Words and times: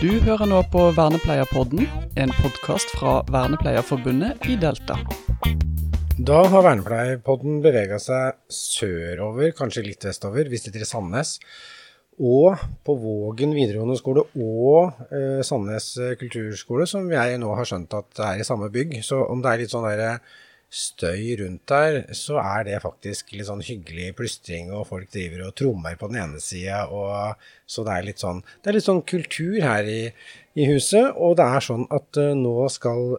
Du 0.00 0.08
hører 0.24 0.48
nå 0.48 0.62
på 0.72 0.80
Vernepleierpodden, 0.96 1.82
en 2.16 2.30
podkast 2.38 2.88
fra 2.96 3.18
Vernepleierforbundet 3.28 4.46
i 4.48 4.54
Delta. 4.56 4.94
Da 6.16 6.38
har 6.54 6.64
Vernepleierpodden 6.64 7.58
bevega 7.60 7.98
seg 8.00 8.38
sørover, 8.48 9.52
kanskje 9.58 9.84
litt 9.84 10.06
vestover, 10.08 10.48
hvis 10.48 10.64
det 10.64 10.72
til 10.78 10.86
Sandnes. 10.88 11.34
Og 12.16 12.56
på 12.80 12.96
Vågen 13.02 13.52
videregående 13.52 13.98
skole 14.00 14.24
og 14.40 15.04
eh, 15.12 15.44
Sandnes 15.44 15.90
kulturskole, 16.22 16.88
som 16.88 17.04
jeg 17.12 17.36
nå 17.44 17.52
har 17.60 17.68
skjønt 17.68 18.00
at 18.00 18.08
det 18.16 18.30
er 18.30 18.40
i 18.40 18.48
samme 18.48 18.72
bygg. 18.72 19.02
Så 19.04 19.20
om 19.28 19.44
det 19.44 19.52
er 19.52 19.64
litt 19.66 19.76
sånn 19.76 19.84
derre 19.84 20.14
støy 20.70 21.34
rundt 21.40 21.64
der, 21.66 22.04
så 22.14 22.38
er 22.38 22.66
det 22.68 22.82
faktisk 22.84 23.32
litt 23.34 23.48
sånn 23.48 23.62
hyggelig 23.66 24.12
plystring, 24.18 24.70
og 24.70 24.86
folk 24.86 25.10
driver 25.10 25.48
og 25.48 25.56
trommer 25.58 25.96
på 25.98 26.10
den 26.12 26.20
ene 26.22 26.42
sida, 26.42 26.84
så 27.66 27.86
det 27.86 27.96
er 27.96 28.06
litt 28.06 28.22
sånn 28.22 28.44
Det 28.62 28.70
er 28.70 28.78
litt 28.78 28.86
sånn 28.86 29.02
kultur 29.02 29.58
her 29.64 29.88
i, 29.90 30.02
i 30.54 30.68
huset, 30.70 31.10
og 31.16 31.36
det 31.40 31.48
er 31.56 31.66
sånn 31.66 31.88
at 31.90 32.22
uh, 32.22 32.30
nå 32.38 32.54
skal 32.70 33.18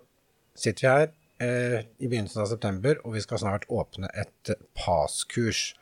sitter 0.55 0.81
vi 0.81 0.93
her 0.93 1.11
uh, 1.11 1.77
i 1.99 2.07
begynnelsen 2.07 2.45
av 2.45 2.49
september, 2.53 3.03
og 3.03 3.17
vi 3.17 3.25
skal 3.25 3.43
snart 3.43 3.67
åpne 3.67 4.11
et 4.15 4.55
PAS-kurs. 4.77 5.73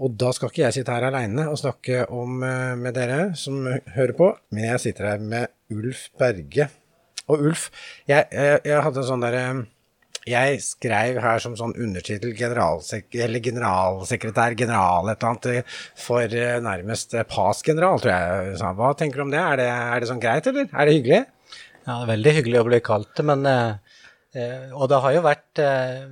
Og 0.00 0.14
da 0.18 0.30
skal 0.34 0.50
ikke 0.50 0.64
jeg 0.64 0.80
sitte 0.80 0.94
her 0.96 1.06
aleine 1.06 1.46
og 1.52 1.58
snakke 1.60 2.06
om, 2.10 2.40
uh, 2.42 2.74
med 2.74 2.98
dere 2.98 3.30
som 3.38 3.62
hører 3.94 4.16
på, 4.18 4.34
men 4.50 4.72
jeg 4.72 4.88
sitter 4.88 5.12
her 5.12 5.22
med 5.22 5.52
Ulf 5.70 6.08
Berge. 6.18 6.72
Og 7.30 7.46
Ulf, 7.46 7.68
jeg, 8.10 8.26
jeg, 8.34 8.64
jeg 8.66 8.82
hadde 8.82 9.04
en 9.04 9.12
sånn 9.14 9.22
derre 9.22 9.44
jeg 10.28 10.60
skrev 10.60 11.18
her 11.22 11.40
som 11.42 11.54
sånn 11.56 11.72
undertittel 11.80 12.34
generalsek 12.36 13.08
generalsekretær, 13.10 14.56
general 14.58 15.08
et 15.08 15.22
eller 15.22 15.30
annet, 15.30 15.78
for 15.98 16.36
uh, 16.36 16.58
nærmest 16.64 17.16
PAS-general, 17.30 18.02
tror 18.02 18.12
jeg. 18.12 18.58
Hva 18.76 18.90
tenker 18.98 19.22
du 19.22 19.26
om 19.26 19.32
det? 19.32 19.40
Er, 19.40 19.62
det? 19.62 19.70
er, 19.70 20.02
det? 20.02 20.10
sånn 20.10 20.22
greit, 20.22 20.50
eller? 20.50 20.68
Er 20.68 20.90
det 20.90 20.98
hyggelig? 20.98 21.22
Ja, 21.86 21.94
det 21.94 22.02
er 22.02 22.12
veldig 22.12 22.36
hyggelig 22.36 22.60
å 22.60 22.68
bli 22.68 22.82
kalt 22.84 23.14
det, 23.16 23.24
men 23.30 23.48
Og 24.76 24.84
det 24.92 24.98
har 25.02 25.14
jo 25.16 25.22
vært 25.24 25.58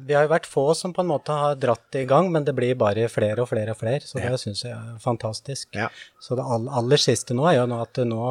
Vi 0.08 0.14
har 0.16 0.24
jo 0.24 0.30
vært 0.32 0.48
få 0.50 0.64
som 0.74 0.90
på 0.96 1.04
en 1.04 1.10
måte 1.12 1.36
har 1.36 1.60
dratt 1.60 1.98
i 2.00 2.06
gang, 2.08 2.32
men 2.32 2.42
det 2.48 2.56
blir 2.56 2.74
bare 2.80 3.04
flere 3.12 3.44
og 3.44 3.50
flere 3.52 3.76
og 3.76 3.78
flere, 3.78 4.00
så 4.00 4.18
det 4.18 4.32
ja. 4.32 4.40
syns 4.40 4.64
jeg 4.64 4.72
er 4.74 4.96
fantastisk. 5.04 5.68
Ja. 5.76 5.90
Så 6.18 6.34
det 6.34 6.48
aller 6.48 7.04
siste 7.04 7.36
nå 7.36 7.46
er 7.52 7.60
jo 7.60 7.68
nå 7.70 7.78
at 7.84 8.00
nå 8.08 8.24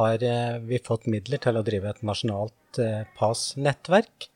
har 0.00 0.26
vi 0.64 0.82
fått 0.82 1.06
midler 1.12 1.38
til 1.44 1.60
å 1.60 1.66
drive 1.66 1.92
et 1.92 2.02
nasjonalt 2.08 2.80
PAS-nettverk. 3.20 4.30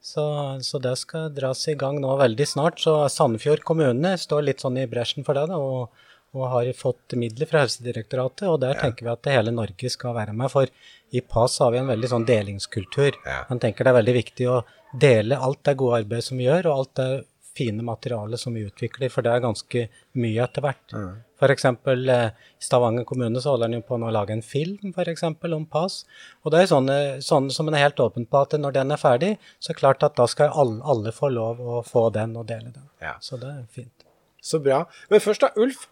Så, 0.00 0.24
så, 0.64 0.78
det 0.80 0.94
skal 0.96 1.28
dras 1.36 1.66
i 1.68 1.76
gang 1.78 2.00
nå 2.00 2.14
veldig 2.16 2.46
snart. 2.48 2.80
Så 2.80 2.94
Sandefjord 3.12 3.64
kommune 3.68 4.14
står 4.18 4.46
litt 4.46 4.64
sånn 4.64 4.78
i 4.80 4.88
bresjen 4.90 5.26
for 5.26 5.36
det, 5.36 5.46
da, 5.50 5.58
og, 5.60 6.06
og, 6.32 6.44
har 6.54 6.70
fått 6.76 7.16
midler 7.20 7.50
fra 7.50 7.66
Helsedirektoratet. 7.66 8.46
Og 8.48 8.60
der 8.64 8.76
ja. 8.78 8.86
tenker 8.86 9.06
vi 9.06 9.12
at 9.12 9.30
hele 9.34 9.54
Norge 9.54 9.92
skal 9.92 10.16
være 10.16 10.36
med. 10.36 10.52
For 10.52 10.72
i 11.12 11.20
PAS 11.20 11.58
har 11.60 11.74
vi 11.74 11.82
en 11.82 11.90
veldig 11.92 12.12
sånn 12.14 12.28
delingskultur. 12.28 13.18
Ja. 13.26 13.42
Man 13.50 13.60
tenker 13.62 13.84
det 13.84 13.92
er 13.92 14.00
veldig 14.00 14.16
viktig 14.22 14.48
å 14.50 14.62
dele 15.00 15.38
alt 15.38 15.60
det 15.68 15.76
gode 15.78 16.00
arbeidet 16.00 16.26
som 16.26 16.40
vi 16.40 16.48
gjør, 16.48 16.70
og 16.70 16.80
alt 16.80 16.94
det 16.98 17.10
fine 17.56 17.82
materialet 17.82 18.40
som 18.40 18.54
vi 18.54 18.64
utvikler, 18.68 19.10
for 19.12 19.26
det 19.26 19.32
er 19.32 19.42
ganske 19.44 19.84
mye 20.20 20.42
etter 20.44 20.64
hvert. 20.64 20.94
Mm. 20.94 21.12
F.eks. 21.40 21.64
Eh, 21.64 22.26
i 22.60 22.64
Stavanger 22.64 23.06
kommune 23.08 23.40
så 23.42 23.54
holder 23.54 23.74
en 23.74 23.86
på 23.86 23.96
å 23.96 24.12
lage 24.12 24.34
en 24.36 24.44
film 24.44 24.92
for 24.96 25.10
eksempel, 25.10 25.54
om 25.56 25.64
PAS. 25.66 26.02
Og 26.44 26.54
det 26.54 26.62
er 26.62 26.70
sånne, 26.70 26.98
sånne 27.24 27.54
som 27.54 27.70
en 27.70 27.78
er 27.78 27.86
helt 27.88 28.02
åpen 28.02 28.28
på 28.28 28.44
at 28.44 28.58
når 28.60 28.76
den 28.76 28.94
er 28.94 29.00
ferdig, 29.00 29.32
så 29.58 29.72
er 29.72 29.78
det 29.78 29.82
klart 29.82 30.06
at 30.06 30.18
da 30.20 30.28
skal 30.30 30.52
alle, 30.52 30.80
alle 30.84 31.14
få 31.16 31.32
lov 31.32 31.60
å 31.60 31.80
få 31.86 32.08
den 32.14 32.36
og 32.38 32.46
dele 32.50 32.74
den. 32.74 32.86
Ja. 33.02 33.16
Så 33.24 33.40
det 33.40 33.50
er 33.50 33.64
fint. 33.72 34.06
Så 34.40 34.60
bra. 34.64 34.84
Men 35.10 35.24
først 35.24 35.44
da, 35.44 35.52
Ulf. 35.60 35.88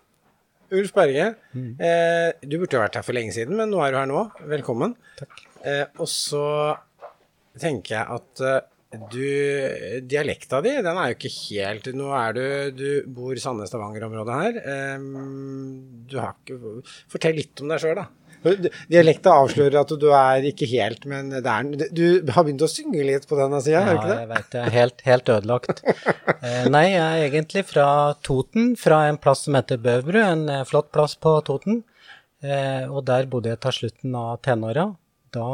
Ulf 0.72 0.93
Berge. 0.93 1.33
Mm. 1.56 1.70
Eh, 1.81 2.31
du 2.45 2.59
burde 2.59 2.77
jo 2.77 2.83
vært 2.83 2.98
her 3.00 3.06
for 3.06 3.17
lenge 3.17 3.33
siden, 3.37 3.56
men 3.56 3.72
nå 3.72 3.81
er 3.84 3.95
du 3.95 4.00
her 4.03 4.09
nå. 4.09 4.27
Velkommen. 4.50 4.95
Takk. 5.20 5.41
Eh, 5.65 5.87
og 5.97 6.09
så 6.12 6.45
tenker 7.59 7.97
jeg 7.97 8.19
at 8.19 8.45
eh, 8.45 8.61
du, 9.12 9.25
dialekta 10.09 10.62
di, 10.65 10.71
den 10.81 10.97
er 10.97 11.10
jo 11.10 11.16
ikke 11.19 11.32
helt 11.34 11.91
Nå 11.93 12.06
er 12.16 12.37
du 12.37 12.44
Du 12.78 12.87
bor 13.12 13.37
i 13.37 13.43
Sandnes-Stavanger-området 13.43 14.38
her. 14.38 14.62
Du 16.09 16.16
har 16.16 16.38
ikke 16.38 16.78
Fortell 17.12 17.37
litt 17.37 17.60
om 17.60 17.69
deg 17.75 17.82
sjøl, 17.84 18.00
da. 18.00 18.06
Dialekta 18.88 19.32
avslører 19.43 19.81
at 19.81 19.93
du 19.99 20.06
er 20.15 20.44
ikke 20.47 20.69
helt, 20.71 21.04
men 21.10 21.32
det 21.34 21.43
er, 21.43 21.88
du 21.91 22.31
har 22.32 22.47
begynt 22.47 22.62
å 22.62 22.71
synge 22.71 23.03
litt 23.06 23.26
på 23.28 23.38
denne 23.38 23.59
sida, 23.65 23.82
ja, 23.82 23.97
ikke 23.97 24.06
det? 24.06 24.15
Ja, 24.15 24.21
jeg 24.22 24.31
vet 24.31 24.53
det. 24.54 24.62
Helt, 24.76 25.03
helt 25.09 25.32
ødelagt. 25.34 25.82
eh, 26.38 26.69
nei, 26.70 26.84
jeg 26.93 27.03
er 27.03 27.25
egentlig 27.26 27.65
fra 27.66 27.88
Toten, 28.25 28.72
fra 28.78 29.03
en 29.10 29.19
plass 29.20 29.43
som 29.49 29.59
heter 29.59 29.82
Bøvru, 29.82 30.20
en 30.22 30.47
eh, 30.55 30.65
flott 30.69 30.93
plass 30.94 31.19
på 31.19 31.34
Toten. 31.49 31.82
Eh, 32.38 32.87
og 32.87 33.03
der 33.10 33.26
bodde 33.31 33.50
jeg 33.50 33.60
til 33.65 33.75
slutten 33.81 34.15
av 34.19 34.38
tenåra. 34.47 34.87
Da 35.34 35.49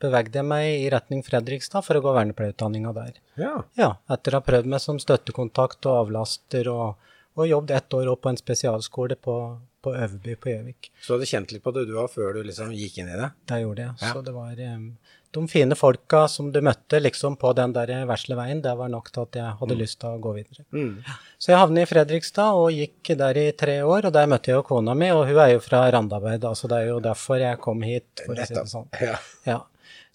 bevegde 0.00 0.40
jeg 0.40 0.48
meg 0.48 0.66
i 0.82 0.90
retning 0.92 1.22
Fredrikstad 1.26 1.84
for 1.86 1.98
å 1.98 2.02
gå 2.04 2.14
vernepleierutdanninga 2.16 2.92
der. 2.96 3.20
Ja. 3.40 3.54
ja. 3.78 3.90
Etter 4.12 4.36
å 4.36 4.40
ha 4.40 4.46
prøvd 4.46 4.70
meg 4.72 4.82
som 4.84 5.00
støttekontakt 5.02 5.88
og 5.88 6.02
avlaster, 6.02 6.70
og, 6.72 7.12
og 7.36 7.48
jobbet 7.48 7.76
ett 7.78 7.96
år 7.98 8.12
opp 8.12 8.24
på 8.26 8.32
en 8.32 8.40
spesialskole 8.40 9.18
på, 9.20 9.36
på 9.84 9.94
Øverby 9.94 10.36
på 10.40 10.52
Gjøvik. 10.52 10.90
Så 11.00 11.12
du 11.12 11.16
hadde 11.16 11.30
kjent 11.32 11.54
litt 11.54 11.64
på 11.64 11.74
det 11.76 11.86
du 11.88 11.94
òg 11.96 12.10
før 12.12 12.36
du 12.36 12.42
liksom 12.48 12.74
gikk 12.76 13.00
inn 13.02 13.12
i 13.12 13.20
det? 13.20 13.30
Det 13.48 13.62
gjorde 13.62 13.88
jeg. 13.88 13.98
Ja. 14.02 14.12
Så 14.12 14.24
det 14.26 14.36
var 14.36 14.64
um, 14.76 14.90
de 15.36 15.44
fine 15.50 15.76
folka 15.78 16.24
som 16.32 16.48
du 16.52 16.58
møtte 16.64 17.00
liksom 17.02 17.36
på 17.40 17.52
den 17.58 17.74
der 17.76 17.92
vesle 18.08 18.38
veien, 18.38 18.62
det 18.64 18.74
var 18.78 18.90
nok 18.92 19.12
til 19.12 19.26
at 19.26 19.38
jeg 19.40 19.54
hadde 19.60 19.76
mm. 19.76 19.80
lyst 19.82 20.00
til 20.02 20.10
å 20.10 20.22
gå 20.24 20.34
videre. 20.38 20.66
Mm. 20.74 20.98
Så 21.38 21.52
jeg 21.52 21.60
havnet 21.62 21.86
i 21.86 21.90
Fredrikstad 21.92 22.58
og 22.58 22.74
gikk 22.74 23.14
der 23.20 23.40
i 23.40 23.46
tre 23.58 23.78
år, 23.84 24.08
og 24.08 24.16
der 24.16 24.28
møtte 24.32 24.52
jeg 24.52 24.60
jo 24.60 24.66
kona 24.66 24.96
mi, 24.98 25.12
og 25.14 25.26
hun 25.28 25.40
er 25.44 25.54
jo 25.54 25.62
fra 25.64 25.86
Randaberg, 25.94 26.50
så 26.58 26.72
det 26.72 26.82
er 26.82 26.92
jo 26.94 27.00
derfor 27.04 27.40
jeg 27.42 27.62
kom 27.62 27.86
hit, 27.86 28.10
for 28.24 28.34
å 28.34 28.46
si 28.48 28.58
det 28.58 28.68
sånn. 28.72 28.92
Ja. 29.04 29.16
ja. 29.48 29.62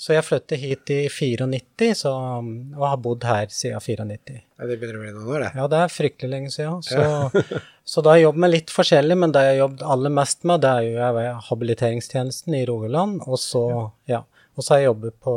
Så 0.01 0.15
jeg 0.15 0.25
flyttet 0.25 0.57
hit 0.57 0.89
i 0.89 1.01
94, 1.13 1.91
så, 1.99 2.11
og 2.41 2.85
har 2.87 2.97
bodd 3.03 3.25
her 3.27 3.51
siden 3.53 3.83
94. 3.83 4.39
Ja, 4.57 4.65
det 4.65 4.79
begynner 4.81 4.97
å 4.97 5.03
bli 5.03 5.11
noen 5.13 5.27
år, 5.29 5.43
det. 5.43 5.49
Ja, 5.59 5.67
det 5.69 5.81
er 5.83 5.93
fryktelig 5.93 6.31
lenge 6.31 6.53
siden. 6.53 6.79
Så, 6.87 6.97
ja. 6.97 7.59
så 7.91 8.01
da 8.01 8.15
har 8.15 8.17
jeg 8.17 8.25
jobbet 8.25 8.41
med 8.41 8.53
litt 8.55 8.73
forskjellig, 8.73 9.19
men 9.21 9.35
det 9.35 9.43
jeg 9.45 9.53
har 9.53 9.59
jobbet 9.59 9.83
aller 9.93 10.15
mest 10.17 10.47
med, 10.49 10.63
det 10.65 10.71
er 10.71 10.87
jo 10.87 11.35
habiliteringstjenesten 11.51 12.57
i 12.57 12.63
Rogaland, 12.69 13.21
og 13.27 13.37
så, 13.43 13.63
ja. 14.09 14.23
Og 14.55 14.63
så 14.65 14.73
har 14.73 14.81
jeg 14.81 14.89
jobbet 14.89 15.19
på 15.23 15.35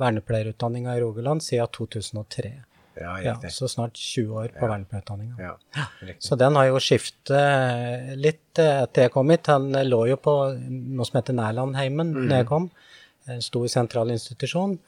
vernepleierutdanninga 0.00 0.96
i 0.96 1.02
Rogaland 1.04 1.44
siden 1.44 1.70
2003. 1.76 2.50
Ja, 2.96 3.12
ja, 3.20 3.50
så 3.52 3.68
snart 3.68 3.96
20 3.96 4.32
år 4.32 4.48
på 4.56 4.64
ja. 4.64 4.70
vernepleierutdanninga. 4.72 5.34
Ja, 5.38 5.86
så 6.18 6.36
den 6.40 6.56
har 6.56 6.70
jo 6.70 6.80
skiftet 6.80 8.16
litt 8.16 8.56
etter 8.62 9.06
jeg 9.06 9.12
kom 9.12 9.30
hit. 9.30 9.44
Den 9.50 9.76
lå 9.90 10.06
jo 10.08 10.16
på 10.16 10.36
noe 10.56 11.06
som 11.06 11.20
heter 11.20 11.36
Nærlandheimen 11.36 12.14
mm. 12.14 12.28
da 12.30 12.40
jeg 12.40 12.48
kom. 12.48 12.70
En 13.28 13.42
stor 13.44 13.66
sentral 13.68 14.14
institusjon 14.14 14.78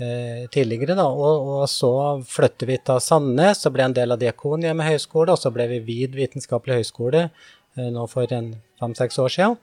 eh, 0.00 0.48
tidligere, 0.54 0.96
da. 0.96 1.06
Og, 1.10 1.50
og, 1.54 1.64
så 1.70 1.92
flyttet 2.26 2.68
vi 2.70 2.78
til 2.80 3.02
Sandnes, 3.04 3.60
så 3.60 3.72
ble 3.74 3.90
en 3.90 3.96
del 3.96 4.14
av 4.14 4.22
Diakonhjemmet 4.22 4.94
høgskole, 4.94 5.34
og 5.34 5.42
så 5.42 5.52
ble 5.54 5.68
vi 5.74 5.82
Vid 5.84 6.16
vitenskapelig 6.16 6.80
høgskole 6.80 7.26
eh, 7.28 7.90
nå 7.92 8.06
for 8.10 8.30
fem-seks 8.80 9.20
år 9.20 9.36
siden. 9.36 9.60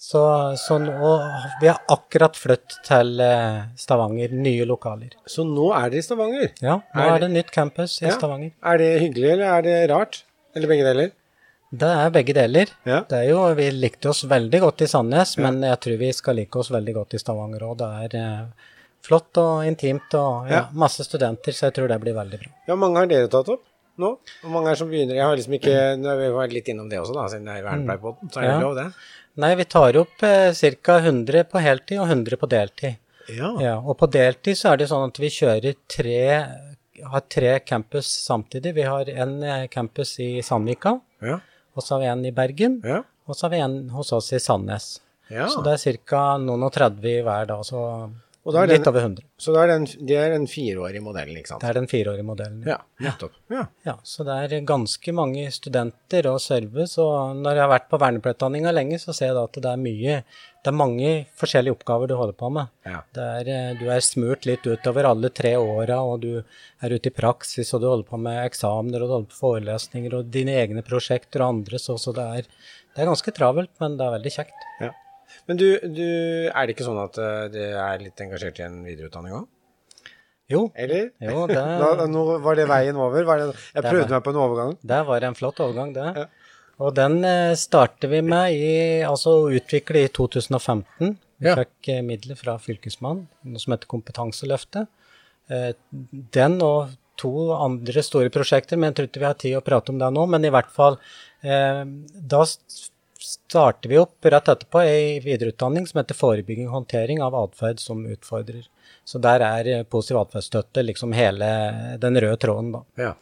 Så, 0.00 0.56
så 0.56 0.78
nå, 0.80 1.08
vi 1.60 1.68
har 1.68 1.82
akkurat 1.92 2.36
flyttet 2.36 2.78
til 2.86 3.20
eh, 3.20 3.58
Stavanger, 3.76 4.32
nye 4.32 4.64
lokaler. 4.64 5.12
Så 5.28 5.44
nå 5.44 5.66
er 5.76 5.92
dere 5.92 6.00
i 6.00 6.06
Stavanger? 6.06 6.46
Ja, 6.64 6.78
nå 6.80 7.02
er, 7.04 7.10
er 7.18 7.24
det 7.26 7.28
nytt 7.34 7.50
campus 7.52 7.98
i 8.00 8.06
ja. 8.06 8.14
Stavanger. 8.16 8.54
Er 8.64 8.80
det 8.80 8.88
hyggelig, 9.02 9.34
eller 9.34 9.58
er 9.58 9.66
det 9.66 9.74
rart? 9.92 10.22
Eller 10.56 10.72
begge 10.72 10.86
deler? 10.88 11.12
Det 11.70 11.90
er 12.00 12.14
begge 12.16 12.34
deler. 12.34 12.72
Ja. 12.88 13.02
Det 13.10 13.18
er 13.18 13.28
jo, 13.28 13.44
vi 13.60 13.68
likte 13.76 14.08
oss 14.14 14.24
veldig 14.30 14.62
godt 14.64 14.86
i 14.86 14.88
Sandnes, 14.90 15.36
ja. 15.36 15.44
men 15.44 15.60
jeg 15.68 15.82
tror 15.84 16.00
vi 16.00 16.12
skal 16.16 16.40
like 16.40 16.64
oss 16.64 16.72
veldig 16.72 16.96
godt 16.96 17.18
i 17.18 17.20
Stavanger 17.20 17.68
òg. 17.68 17.76
Det 17.82 17.90
er 18.06 18.16
eh, 18.24 18.70
flott 19.04 19.44
og 19.44 19.68
intimt 19.68 20.16
og 20.16 20.48
ja, 20.48 20.64
masse 20.72 21.04
studenter, 21.04 21.52
så 21.52 21.68
jeg 21.68 21.76
tror 21.76 21.92
det 21.92 22.00
blir 22.02 22.16
veldig 22.16 22.40
bra. 22.40 22.54
Ja, 22.72 22.80
mange 22.86 23.04
har 23.04 23.12
dere 23.12 23.28
tatt 23.28 23.52
opp? 23.52 23.68
Nå? 24.00 24.10
Hvor 24.42 24.54
mange 24.54 24.72
er 24.72 24.80
som 24.80 24.90
begynner? 24.90 25.18
Jeg 25.18 25.26
har 25.26 25.38
liksom 25.38 25.56
ikke 25.58 25.76
Vi 26.20 26.30
var 26.34 26.54
litt 26.54 26.70
innom 26.72 26.88
det 26.90 27.00
også, 27.02 27.16
da, 27.16 27.26
siden 27.32 27.48
det 27.50 27.58
er 27.58 27.66
vernepleierpodden. 27.68 28.32
Så 28.32 28.40
er 28.40 28.48
det 28.48 28.54
ja. 28.54 28.62
lov, 28.64 28.78
det? 28.78 28.88
Nei, 29.40 29.52
vi 29.60 29.68
tar 29.76 30.00
opp 30.00 30.24
eh, 30.26 30.64
ca. 30.82 30.96
100 30.98 31.46
på 31.52 31.62
heltid 31.62 32.02
og 32.02 32.10
100 32.10 32.40
på 32.40 32.50
deltid. 32.50 32.98
Ja. 33.30 33.52
ja. 33.62 33.76
Og 33.78 33.94
på 34.00 34.08
deltid 34.10 34.58
så 34.58 34.72
er 34.72 34.80
det 34.80 34.90
sånn 34.90 35.06
at 35.06 35.20
vi 35.22 35.30
kjører 35.32 35.78
tre 35.90 36.24
har 37.04 37.20
tre 37.20 37.58
campus 37.58 38.06
samtidig. 38.06 38.74
Vi 38.74 38.82
har 38.82 39.08
en 39.08 39.42
eh, 39.42 39.66
campus 39.68 40.18
i 40.20 40.42
Sandvika, 40.42 40.98
ja. 41.24 41.38
og 41.74 41.84
så 41.84 41.94
har 41.94 42.02
vi 42.02 42.10
en 42.12 42.24
i 42.28 42.34
Bergen, 42.34 42.80
ja. 42.84 43.02
og 43.26 43.36
så 43.36 43.46
har 43.46 43.54
vi 43.54 43.62
en 43.64 43.78
hos 43.94 44.12
oss 44.12 44.32
i 44.36 44.40
Sandnes. 44.40 44.98
Ja. 45.30 45.46
Så 45.48 45.62
det 45.62 45.76
er 45.78 46.00
ca. 46.04 46.24
noen 46.42 46.66
og 46.66 46.72
30 46.74 47.22
hver 47.26 47.46
dag. 47.46 47.62
Så 47.66 47.80
litt 48.44 48.86
over 48.88 49.00
100. 49.00 49.24
Så 49.36 49.52
det 49.52 49.60
er, 49.60 49.68
den, 49.68 49.86
det 50.08 50.16
er 50.16 50.30
den 50.32 50.46
fireårige 50.48 51.02
modellen, 51.04 51.36
ikke 51.36 51.52
sant? 51.52 51.60
Det 51.60 51.68
er 51.68 51.76
den 51.76 51.88
fireårige 51.90 52.24
modellen. 52.24 52.62
Ja, 52.64 52.78
nettopp. 53.04 53.34
Ja. 53.52 53.66
ja. 53.84 53.94
Så 54.02 54.24
det 54.24 54.36
er 54.44 54.62
ganske 54.68 55.12
mange 55.12 55.44
studenter 55.52 56.28
og 56.30 56.38
service, 56.40 56.96
og 57.00 57.36
når 57.36 57.58
jeg 57.58 57.64
har 57.66 57.72
vært 57.74 57.90
på 57.90 58.00
vernepleierutdanninga 58.00 58.72
lenge, 58.72 59.00
så 59.02 59.12
ser 59.12 59.30
jeg 59.30 59.36
da 59.36 59.44
at 59.44 59.60
det 59.60 59.72
er 59.72 59.82
mye 59.82 60.22
Det 60.60 60.68
er 60.68 60.76
mange 60.76 61.10
forskjellige 61.40 61.72
oppgaver 61.72 62.08
du 62.08 62.14
holder 62.16 62.36
på 62.36 62.50
med. 62.52 62.72
Ja. 62.84 62.98
Er, 63.16 63.48
eh, 63.48 63.68
du 63.80 63.86
er 63.88 64.02
smurt 64.04 64.44
litt 64.44 64.66
utover 64.68 65.08
alle 65.08 65.30
tre 65.32 65.54
åra, 65.56 66.02
og 66.04 66.20
du 66.20 66.34
er 66.40 66.96
ute 66.96 67.08
i 67.08 67.14
praksis, 67.16 67.72
og 67.72 67.80
du 67.80 67.88
holder 67.88 68.08
på 68.08 68.20
med 68.20 68.42
eksamener, 68.44 69.00
og 69.00 69.08
du 69.08 69.14
holder 69.18 69.30
på 69.32 69.40
forelesninger, 69.40 70.16
og 70.18 70.32
dine 70.32 70.58
egne 70.60 70.84
prosjekter 70.84 71.40
og 71.40 71.54
andres, 71.54 71.88
så, 71.88 71.96
så 71.96 72.12
det 72.16 72.26
er, 72.40 72.50
det 72.92 73.04
er 73.04 73.08
ganske 73.08 73.32
travelt, 73.36 73.72
men 73.80 73.96
det 73.96 74.04
er 74.04 74.18
veldig 74.18 74.34
kjekt. 74.36 74.68
Ja. 74.84 74.92
Men 75.48 75.60
du, 75.60 75.66
du, 75.82 76.04
er 76.50 76.66
det 76.66 76.74
ikke 76.76 76.86
sånn 76.86 77.00
at 77.00 77.16
du 77.52 77.62
er 77.62 78.02
litt 78.02 78.20
engasjert 78.22 78.60
i 78.60 78.66
en 78.66 78.82
videreutdanning 78.84 79.38
òg? 79.40 79.48
Jo. 80.50 80.66
Eller? 80.74 81.10
Jo, 81.22 81.46
det, 81.46 81.56
da, 81.80 82.06
nå 82.10 82.26
var 82.42 82.58
det 82.58 82.66
veien 82.70 82.98
over? 82.98 83.22
Det, 83.22 83.58
jeg 83.76 83.86
prøvde 83.86 84.06
var, 84.08 84.14
meg 84.16 84.26
på 84.26 84.34
en 84.34 84.40
overgang. 84.44 84.76
Det 84.92 85.00
var 85.08 85.26
en 85.28 85.36
flott 85.38 85.62
overgang, 85.62 85.92
det. 85.96 86.06
Ja. 86.18 86.28
Og 86.80 86.94
den 86.96 87.18
uh, 87.22 87.52
starter 87.60 88.08
vi 88.08 88.22
med 88.24 88.56
i 88.56 88.70
Altså 89.04 89.34
utvikle 89.52 90.06
i 90.06 90.12
2015. 90.16 91.12
Vi 91.40 91.48
ja. 91.48 91.54
fikk 91.58 91.92
uh, 91.92 92.00
midler 92.06 92.38
fra 92.40 92.56
Fylkesmannen, 92.62 93.28
noe 93.52 93.62
som 93.62 93.76
heter 93.76 93.90
Kompetanseløftet. 93.90 94.90
Uh, 95.50 95.70
den 96.34 96.58
og 96.64 96.96
to 97.20 97.50
andre 97.52 98.02
store 98.02 98.32
prosjekter, 98.32 98.80
men 98.80 98.90
jeg 98.90 98.96
tror 98.96 99.10
ikke 99.10 99.20
vi 99.20 99.28
har 99.28 99.38
tid 99.38 99.58
å 99.58 99.64
prate 99.64 99.92
om 99.92 100.00
det 100.00 100.08
nå. 100.16 100.24
Men 100.32 100.46
i 100.48 100.52
hvert 100.54 100.70
fall, 100.72 100.94
da 101.44 102.38
starter 103.20 103.88
vi 103.88 103.98
opp 104.00 104.24
rett 104.24 104.48
etterpå 104.48 104.82
ei 104.82 105.18
videreutdanning 105.24 105.86
som 105.86 106.00
heter 106.00 106.18
forebygging 106.18 106.68
og 106.68 106.80
håndtering 106.80 107.22
av 107.24 107.36
atferd 107.38 107.80
som 107.82 108.06
utfordrer. 108.08 108.64
Så 109.04 109.20
der 109.22 109.44
er 109.44 109.68
eh, 109.68 109.84
positiv 109.88 110.20
atferdsstøtte 110.22 110.84
liksom 110.86 111.14
hele 111.16 111.50
den 112.02 112.18
røde 112.20 112.38
tråden, 112.40 112.72
da. 112.74 112.82
Ja. 113.00 113.12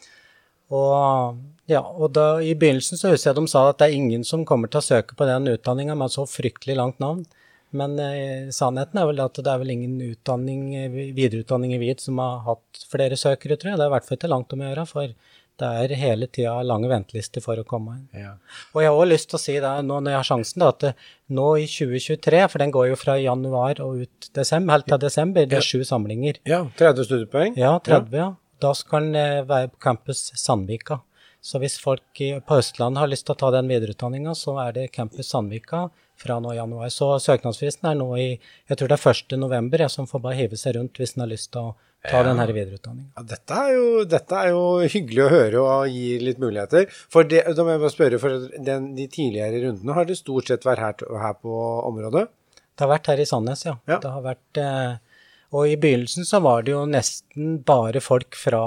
Og, 0.69 1.39
ja, 1.69 1.81
og 1.81 2.13
da, 2.13 2.27
i 2.45 2.53
begynnelsen 2.57 2.99
så 2.99 3.13
husker 3.13 3.31
jeg 3.31 3.39
de 3.39 3.49
sa 3.49 3.63
at 3.71 3.79
det 3.81 3.89
er 3.89 3.97
ingen 3.97 4.25
som 4.27 4.45
kommer 4.45 4.69
til 4.69 4.83
å 4.83 4.85
søke 4.85 5.17
på 5.17 5.25
den 5.25 5.49
utdanninga 5.49 5.95
med 5.97 6.13
så 6.13 6.27
fryktelig 6.29 6.77
langt 6.77 7.01
navn. 7.01 7.23
Men 7.69 7.97
eh, 8.01 8.49
sannheten 8.53 8.97
er 8.97 9.09
vel 9.09 9.19
at 9.21 9.37
det 9.37 9.49
er 9.49 9.61
vel 9.61 9.73
ingen 9.73 9.97
utdanning, 10.01 10.69
videreutdanning 11.17 11.75
i 11.75 11.81
VID 11.81 12.05
som 12.07 12.21
har 12.21 12.39
hatt 12.47 12.85
flere 12.89 13.17
søkere, 13.17 13.57
tror 13.57 13.73
jeg. 13.73 13.81
Det 13.81 13.85
er 13.85 13.91
i 13.91 13.95
hvert 13.97 14.07
fall 14.07 14.19
ikke 14.19 14.31
langt 14.31 14.55
om 14.55 14.63
å 14.63 14.71
gjøre. 14.71 14.87
for 14.89 15.13
det 15.61 15.69
er 15.83 15.93
hele 15.99 16.27
tida 16.31 16.55
lange 16.65 16.89
ventelister 16.91 17.43
for 17.43 17.59
å 17.59 17.65
komme 17.67 17.97
inn. 17.97 18.05
Ja. 18.23 18.33
Og 18.73 18.83
jeg 18.83 18.91
har 18.91 18.97
også 18.97 19.11
lyst 19.11 19.29
til 19.31 19.39
å 19.39 19.41
si 19.43 19.55
det 19.63 19.73
nå 19.87 19.99
når 19.99 20.13
jeg 20.13 20.19
har 20.19 20.29
sjansen, 20.29 20.63
da, 20.63 20.69
at 20.73 20.85
det, 20.85 20.93
nå 21.39 21.47
i 21.61 21.67
2023, 21.69 22.43
for 22.51 22.63
den 22.63 22.73
går 22.75 22.89
jo 22.91 22.99
fra 22.99 23.17
januar 23.21 23.81
og 23.85 24.05
ut 24.05 24.31
desember, 24.35 24.77
helt 24.77 24.89
til 24.91 25.03
desember, 25.03 25.49
det 25.49 25.59
er 25.59 25.67
sju 25.69 25.83
samlinger. 25.87 26.41
Ja, 26.49 26.63
30 26.79 27.09
studiepoeng? 27.09 27.59
Ja, 27.59 27.75
30, 27.85 28.17
ja. 28.17 28.31
Da 28.59 28.73
skal 28.75 29.07
den 29.07 29.19
eh, 29.19 29.45
være 29.47 29.71
på 29.71 29.83
campus 29.87 30.25
Sandvika. 30.39 31.01
Så 31.41 31.61
hvis 31.63 31.77
folk 31.79 32.19
på 32.19 32.55
Østlandet 32.59 32.99
har 32.99 33.07
lyst 33.07 33.23
til 33.27 33.37
å 33.37 33.39
ta 33.39 33.53
den 33.55 33.69
videreutdanninga, 33.71 34.33
så 34.35 34.57
er 34.65 34.73
det 34.75 34.89
campus 34.91 35.29
Sandvika 35.31 35.85
fra 36.19 36.39
nå 36.43 36.51
i 36.53 36.57
januar. 36.57 36.89
Så 36.91 37.13
søknadsfristen 37.23 37.87
er 37.91 37.99
nå 37.99 38.09
i 38.19 38.29
jeg 38.33 38.79
tror 38.79 38.91
det 38.91 38.97
er 38.97 39.13
1. 39.13 39.37
november, 39.39 39.85
jeg 39.85 39.93
som 39.93 40.09
får 40.09 40.23
bare 40.25 40.39
hive 40.41 40.59
seg 40.59 40.75
rundt 40.75 40.99
hvis 40.99 41.15
en 41.15 41.23
har 41.23 41.31
lyst 41.31 41.53
til 41.55 41.69
å 41.69 41.77
ta 42.05 42.21
den 42.23 42.37
denne 42.37 42.55
videreutdanninga. 42.55 43.09
Ja, 43.17 43.23
dette, 43.27 43.59
er 43.59 43.73
jo, 43.75 43.87
dette 44.07 44.39
er 44.39 44.53
jo 44.53 44.61
hyggelig 44.87 45.23
å 45.25 45.31
høre 45.33 45.63
og 45.63 45.91
gir 45.91 46.23
litt 46.23 46.39
muligheter. 46.39 46.87
For 47.11 47.27
det, 47.27 47.43
da 47.57 47.65
må 47.65 47.73
jeg 47.73 47.83
bare 47.83 47.95
spørre, 47.95 48.21
for 48.23 48.47
den, 48.69 48.93
de 48.95 49.07
tidligere 49.11 49.59
rundene 49.65 49.97
har 49.97 50.07
det 50.07 50.19
stort 50.21 50.51
sett 50.51 50.67
vært 50.67 50.83
her, 50.85 51.19
her, 51.25 51.35
på 51.43 51.59
området? 51.89 52.29
Det 52.55 52.85
har 52.85 52.93
vært 52.93 53.11
her 53.11 53.19
i 53.19 53.27
Sandnes, 53.27 53.65
ja. 53.67 53.75
ja. 53.91 53.99
Det 53.99 54.13
har 54.15 54.23
vært, 54.23 54.61
eh, 54.63 55.25
og 55.51 55.67
i 55.67 55.75
begynnelsen 55.81 56.27
så 56.27 56.39
var 56.45 56.63
det 56.63 56.71
jo 56.77 56.85
nesten 56.87 57.59
bare 57.67 57.99
folk 58.03 58.39
fra, 58.39 58.63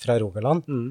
fra 0.00 0.16
Rogaland. 0.22 0.64
Mm. 0.64 0.88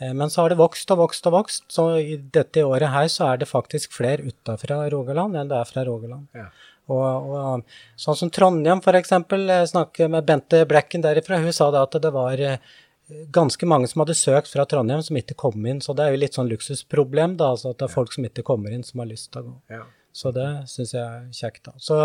Eh, 0.00 0.14
men 0.16 0.32
så 0.32 0.42
har 0.42 0.50
det 0.50 0.58
vokst 0.58 0.90
og 0.90 1.04
vokst 1.04 1.30
og 1.30 1.36
vokst, 1.36 1.68
så 1.70 1.92
i 2.00 2.18
dette 2.18 2.64
året 2.66 2.90
her 2.90 3.06
så 3.12 3.30
er 3.30 3.42
det 3.42 3.50
faktisk 3.50 3.94
flere 3.94 4.26
utafra 4.26 4.82
Rogaland 4.90 5.38
enn 5.38 5.52
det 5.52 5.60
er 5.60 5.70
fra 5.70 5.86
Rogaland. 5.86 6.26
Ja. 6.34 6.48
Og, 6.90 7.32
og, 7.32 7.80
sånn 8.00 8.18
som 8.18 8.30
Trondheim, 8.34 8.82
f.eks. 8.82 9.16
Jeg 9.16 9.72
snakket 9.72 10.12
med 10.12 10.28
Bente 10.28 10.62
Blekken 10.68 11.04
derifra. 11.06 11.40
Hun 11.42 11.54
sa 11.56 11.70
da 11.74 11.84
at 11.86 11.98
det 12.02 12.12
var 12.14 12.42
eh, 12.44 12.58
ganske 13.32 13.66
mange 13.66 13.88
som 13.90 14.04
hadde 14.04 14.18
søkt 14.18 14.52
fra 14.52 14.66
Trondheim, 14.68 15.02
som 15.02 15.18
ikke 15.18 15.38
kom 15.38 15.66
inn. 15.66 15.80
Så 15.84 15.94
det 15.96 16.06
er 16.06 16.14
jo 16.14 16.22
litt 16.22 16.38
sånn 16.38 16.50
luksusproblem, 16.50 17.36
da. 17.40 17.54
Altså 17.54 17.72
at 17.72 17.80
det 17.80 17.88
er 17.88 17.96
folk 17.96 18.14
som 18.14 18.26
ikke 18.28 18.46
kommer 18.46 18.74
inn, 18.74 18.86
som 18.86 19.02
har 19.02 19.10
lyst 19.10 19.32
til 19.32 19.42
å 19.42 19.50
gå. 19.50 19.56
Ja. 19.78 19.84
Så 20.12 20.32
det 20.34 20.48
syns 20.70 20.94
jeg 20.96 21.04
er 21.04 21.28
kjekt, 21.34 21.62
da. 21.68 21.76
Så, 21.78 21.98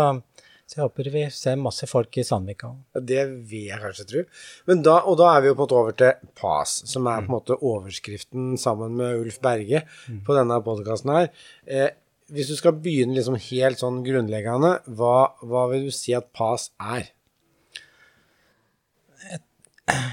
så, 0.66 0.76
jeg 0.78 0.84
håper 0.84 1.10
vi 1.14 1.24
ser 1.34 1.58
masse 1.60 1.88
folk 1.90 2.18
i 2.20 2.24
Sandvika 2.26 2.70
òg. 2.70 3.02
Det 3.10 3.24
vil 3.50 3.68
jeg 3.70 3.82
kanskje 3.82 4.08
tro. 4.12 4.24
Men 4.70 4.82
da, 4.86 5.00
og 5.02 5.18
da 5.20 5.32
er 5.34 5.44
vi 5.44 5.50
jo 5.50 5.58
på 5.58 5.64
en 5.64 5.66
måte 5.66 5.80
over 5.80 5.98
til 5.98 6.32
PAS, 6.38 6.78
som 6.90 7.06
er 7.10 7.22
på 7.22 7.26
en 7.26 7.30
mm. 7.30 7.34
måte 7.34 7.60
overskriften 7.60 8.56
sammen 8.62 8.98
med 9.00 9.22
Ulf 9.24 9.40
Berge 9.44 9.82
mm. 9.86 10.22
på 10.26 10.38
denne 10.38 10.60
podkasten 10.66 11.14
her. 11.16 11.30
Eh, 11.66 11.88
hvis 12.32 12.50
du 12.50 12.56
skal 12.58 12.78
begynne 12.82 13.14
liksom 13.16 13.36
helt 13.38 13.82
sånn 13.82 14.00
grunnleggende, 14.06 14.72
hva, 14.98 15.36
hva, 15.46 15.66
vil 15.70 15.86
du 15.86 15.92
si 15.94 16.14
at 16.16 16.32
PAS 16.36 16.70
er? 16.82 17.12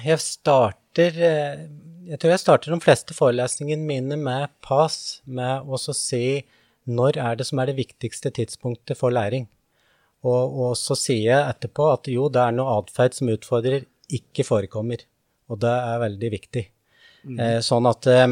Jeg 0.06 0.20
starter 0.22 1.16
eh, 1.18 1.64
Jeg 2.06 2.20
tror 2.22 2.34
jeg 2.34 2.42
starter 2.44 2.76
de 2.76 2.84
fleste 2.84 3.16
forelesningene 3.18 3.88
mine 3.88 4.20
med 4.22 4.52
PAS, 4.62 5.24
med 5.26 5.66
å 5.66 5.80
si 5.80 6.44
når 6.84 7.18
er 7.24 7.40
det 7.40 7.48
som 7.48 7.62
er 7.64 7.72
det 7.72 7.80
viktigste 7.80 8.30
tidspunktet 8.36 9.00
for 9.00 9.16
læring. 9.16 9.48
Og, 10.24 10.60
og 10.66 10.78
så 10.80 10.96
sier 11.00 11.30
jeg 11.32 11.50
etterpå 11.56 11.88
at 11.94 12.12
jo, 12.12 12.28
det 12.32 12.44
er 12.44 12.56
noe 12.56 12.78
atferd 12.82 13.16
som 13.16 13.32
utfordrer, 13.32 13.88
ikke 14.14 14.46
forekommer. 14.46 15.02
Og 15.52 15.60
det 15.64 15.72
er 15.72 16.04
veldig 16.04 16.32
viktig. 16.36 16.64
Mm. 17.24 17.40
Eh, 17.40 17.60
sånn 17.64 17.88
at, 17.88 18.08
eh, 18.08 18.28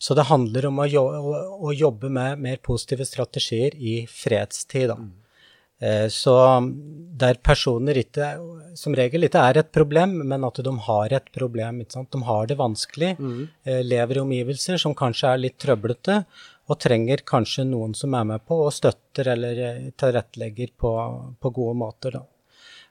så 0.00 0.16
det 0.16 0.28
handler 0.30 0.70
om 0.70 0.80
å 0.80 0.88
jobbe, 0.88 1.40
å 1.60 1.72
jobbe, 1.76 2.10
med 2.10 2.40
mer 2.40 2.60
positive 2.64 3.04
strategier 3.04 3.76
i 3.76 4.06
fredstid. 4.08 4.88
Da. 4.88 4.96
Mm. 4.96 5.10
Eh, 5.80 6.06
så 6.12 6.36
der 7.20 7.40
personer 7.40 8.00
ikke, 8.00 8.30
som 8.76 8.96
regel 8.96 9.24
ikke 9.24 9.44
er 9.48 9.60
et 9.60 9.72
problem, 9.72 10.18
men 10.28 10.44
at 10.44 10.60
de 10.64 10.72
har 10.86 11.12
et 11.12 11.28
problem. 11.32 11.82
De 11.84 12.22
har 12.28 12.46
det 12.46 12.56
vanskelig, 12.60 13.14
mm. 13.18 13.42
lever 13.84 14.16
i 14.16 14.24
omgivelser 14.24 14.80
som 14.80 14.96
kanskje 14.96 15.34
er 15.34 15.44
litt 15.46 15.58
trøblete, 15.60 16.24
og 16.70 16.78
trenger 16.78 17.24
kanskje 17.26 17.64
noen 17.66 17.96
som 17.98 18.14
er 18.14 18.28
med 18.28 18.44
på 18.46 18.60
og 18.66 18.72
støtter 18.72 19.32
eller 19.32 19.90
tilrettelegger 19.98 20.76
på, 20.78 20.92
på 21.40 21.50
gode 21.50 21.80
måter. 21.80 22.14
Da. 22.14 22.22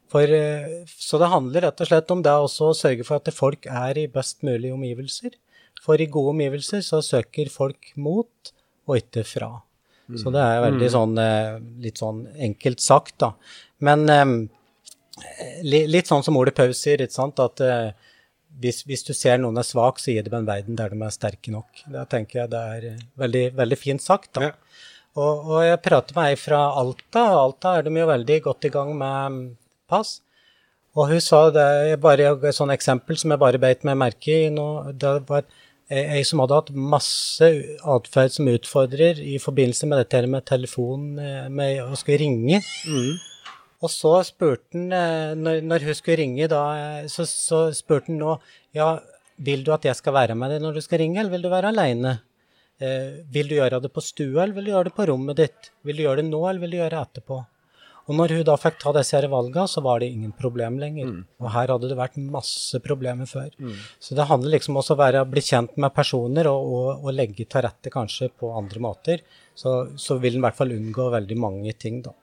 For, 0.10 0.26
eh, 0.34 0.86
så 0.88 1.20
det 1.22 1.30
handler 1.30 1.68
rett 1.68 1.82
og 1.84 1.90
slett 1.92 2.12
om 2.14 2.24
det 2.26 2.34
også 2.34 2.72
å 2.72 2.78
sørge 2.78 3.06
for 3.06 3.22
at 3.22 3.34
folk 3.36 3.68
er 3.70 3.98
i 4.02 4.10
best 4.10 4.42
mulig 4.46 4.74
omgivelser. 4.74 5.36
For 5.84 6.02
i 6.02 6.10
gode 6.12 6.34
omgivelser 6.34 6.82
så 6.86 7.02
søker 7.06 7.52
folk 7.54 7.92
mot, 7.96 8.54
og 8.90 8.98
ikke 8.98 9.24
fra. 9.28 9.52
Mm. 10.10 10.18
Så 10.18 10.34
det 10.34 10.42
er 10.42 10.64
veldig 10.66 10.88
mm. 10.88 10.94
sånn 10.96 11.18
eh, 11.22 11.58
litt 11.86 12.02
sånn 12.02 12.24
enkelt 12.50 12.82
sagt, 12.82 13.20
da. 13.22 13.34
Men 13.86 14.10
um, 14.10 14.38
litt 15.64 16.10
sånn 16.10 16.26
som 16.26 16.40
Ole 16.40 16.52
Paus 16.56 16.82
sier, 16.82 17.02
ikke 17.06 17.16
sant, 17.16 17.40
at 17.40 17.62
hvis, 18.60 18.82
hvis, 18.90 19.06
du 19.08 19.14
ser 19.16 19.38
noen 19.40 19.60
er 19.62 19.68
svak, 19.68 20.02
så 20.02 20.12
gir 20.12 20.26
det 20.26 20.34
en 20.36 20.48
verden 20.48 20.76
der 20.80 20.92
de 20.92 21.00
er 21.06 21.14
sterke 21.14 21.54
nok. 21.54 21.84
Det 21.86 22.06
tenker 22.12 22.42
jeg 22.42 22.52
det 22.52 22.64
er 22.76 22.88
veldig, 23.20 23.46
veldig 23.60 23.78
fint 23.80 24.04
sagt, 24.04 24.34
da. 24.36 24.50
Ja. 24.50 24.56
Og, 25.20 25.48
og, 25.50 25.58
jeg 25.66 25.80
prater 25.84 26.16
med 26.16 26.32
ei 26.32 26.38
fra 26.40 26.60
Alta. 26.80 27.24
Alta 27.40 27.78
er 27.78 27.88
de 27.88 27.94
jo 27.98 28.10
veldig 28.10 28.38
godt 28.46 28.68
i 28.68 28.74
gang 28.74 28.92
med 28.98 29.40
pass. 29.90 30.20
Og 30.98 31.12
hun 31.12 31.22
sa 31.22 31.48
det 31.54 31.66
er 31.94 32.02
bare 32.02 32.32
et 32.34 32.56
sånt 32.58 32.74
eksempel 32.74 33.18
som 33.20 33.34
jeg 33.34 33.42
bare 33.42 33.62
beit 33.62 33.86
meg 33.88 33.98
merke 34.00 34.46
i 34.48 34.54
nå. 34.54 34.68
Det 35.00 35.20
var 35.30 35.46
ei 35.90 36.22
som 36.28 36.42
hadde 36.44 36.58
hatt 36.58 36.72
masse 36.94 37.48
atferd 37.96 38.34
som 38.34 38.50
utfordrer 38.52 39.22
i 39.26 39.38
forbindelse 39.42 39.90
med 39.90 40.04
dette 40.04 40.22
med 40.30 40.46
telefon, 40.46 41.18
eh, 41.18 41.48
med 41.50 41.82
å 41.82 41.98
skulle 41.98 42.22
ringe. 42.22 42.62
Mm. 42.86 43.18
Og 43.80 43.92
så 43.94 44.12
spurte 44.28 44.76
han, 44.76 44.90
eh, 44.94 45.36
når, 45.40 45.62
når, 45.66 45.86
hun 45.88 45.98
skulle 45.98 46.20
ringe, 46.22 46.50
da, 46.52 46.64
eh, 46.78 47.08
så, 47.12 47.26
så 47.26 47.70
spurte 47.76 48.12
han 48.12 48.20
nå 48.22 48.36
ja, 48.76 48.98
vil 49.40 49.64
du 49.64 49.72
at 49.74 49.88
jeg 49.88 49.98
skal 49.98 50.18
være 50.18 50.36
med 50.38 50.52
deg 50.52 50.64
når 50.64 50.78
du 50.78 50.84
skal 50.84 51.02
ringe, 51.02 51.22
eller 51.22 51.34
vil 51.34 51.46
du 51.48 51.52
være 51.52 51.72
aleine? 51.72 52.18
Eh, 52.80 53.24
vil 53.32 53.48
du 53.50 53.56
gjøre 53.58 53.80
det 53.84 53.92
på 53.96 54.04
stua, 54.04 54.44
eller 54.44 54.58
vil 54.58 54.68
du 54.68 54.74
gjøre 54.74 54.90
det 54.90 54.98
på 54.98 55.08
rommet 55.10 55.40
ditt? 55.40 55.72
Vil 55.88 56.00
du 56.00 56.06
gjøre 56.06 56.22
det 56.22 56.30
nå, 56.30 56.44
eller 56.44 56.64
vil 56.64 56.76
du 56.76 56.80
gjøre 56.82 56.96
det 56.96 57.02
etterpå? 57.08 57.40
Og 58.10 58.18
når 58.18 58.34
hun 58.34 58.46
da 58.48 58.56
fikk 58.58 58.80
ta 58.82 58.94
disse 58.96 59.22
valgene, 59.30 59.68
så 59.70 59.84
var 59.86 60.02
det 60.02 60.10
ingen 60.10 60.32
problem 60.36 60.80
lenger. 60.82 61.12
Mm. 61.12 61.20
Og 61.44 61.52
her 61.54 61.74
hadde 61.76 61.92
det 61.92 61.98
vært 62.00 62.18
masse 62.20 62.82
problemer 62.82 63.30
før. 63.30 63.52
Mm. 63.62 63.76
Så 64.02 64.18
det 64.18 64.26
handler 64.32 64.56
liksom 64.56 64.80
også 64.82 64.98
om 64.98 65.04
å 65.22 65.28
bli 65.30 65.44
kjent 65.46 65.78
med 65.78 65.94
personer 65.94 66.50
og, 66.50 66.72
og, 66.74 66.88
og, 67.04 67.12
legge 67.14 67.46
til 67.46 67.66
rette 67.66 67.94
kanskje 67.94 68.32
på 68.34 68.50
andre 68.58 68.82
måter. 68.82 69.22
Så, 69.54 69.76
så 70.00 70.18
vil 70.18 70.38
en 70.38 70.42
i 70.42 70.48
hvert 70.48 70.58
fall 70.58 70.74
unngå 70.74 71.10
veldig 71.14 71.38
mange 71.38 71.76
ting, 71.78 72.02
da. 72.06 72.16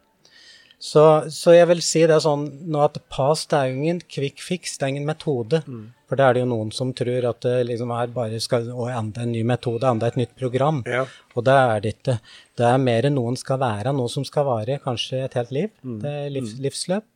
Så, 0.78 1.02
så, 1.32 1.54
jeg 1.56 1.68
vil 1.70 1.80
si 1.80 2.02
det 2.08 2.18
sånn 2.20 2.44
nå 2.68 2.82
at 2.84 2.98
PAS 3.12 3.46
det 3.48 3.58
er 3.58 3.70
jo 3.70 3.78
ingen 3.80 4.00
quick 4.12 4.42
fix, 4.44 4.76
det 4.76 4.84
er 4.84 4.92
ingen 4.92 5.08
metode. 5.08 5.62
Mm. 5.64 5.86
For 6.06 6.20
det 6.20 6.26
er 6.26 6.36
det 6.36 6.42
jo 6.44 6.48
noen 6.50 6.70
som 6.74 6.92
tror 6.94 7.26
at 7.30 7.40
det 7.42 7.54
liksom 7.66 7.90
er 7.96 8.12
bare 8.14 8.38
skal 8.42 8.68
å 8.70 8.86
enda 8.92 9.24
en 9.24 9.32
ny 9.34 9.42
metode, 9.48 9.88
enda 9.88 10.10
et 10.10 10.18
nytt 10.20 10.36
program. 10.38 10.82
Ja. 10.86 11.06
Og 11.34 11.46
det 11.48 11.56
er 11.56 11.82
det 11.82 11.94
ikke. 11.96 12.18
Det 12.60 12.68
er 12.68 12.82
mer 12.82 13.08
enn 13.08 13.16
noen 13.18 13.38
skal 13.40 13.58
være, 13.62 13.94
noe 13.96 14.12
som 14.12 14.26
skal 14.28 14.46
vare 14.46 14.78
kanskje 14.84 15.24
et 15.24 15.38
helt 15.40 15.54
liv. 15.56 15.72
Mm. 15.82 15.98
Det 16.04 16.16
er 16.20 16.34
livs, 16.36 16.54
mm. 16.54 16.64
livsløp. 16.68 17.08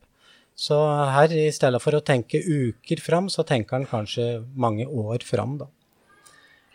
Så 0.61 0.77
her, 1.15 1.31
i 1.31 1.47
stedet 1.53 1.79
for 1.81 1.95
å 1.95 2.03
tenke 2.05 2.41
uker 2.41 2.99
fram, 3.01 3.29
så 3.31 3.45
tenker 3.47 3.79
han 3.79 3.87
kanskje 3.89 4.41
mange 4.59 4.89
år 4.89 5.23
fram, 5.25 5.55
da. 5.61 5.69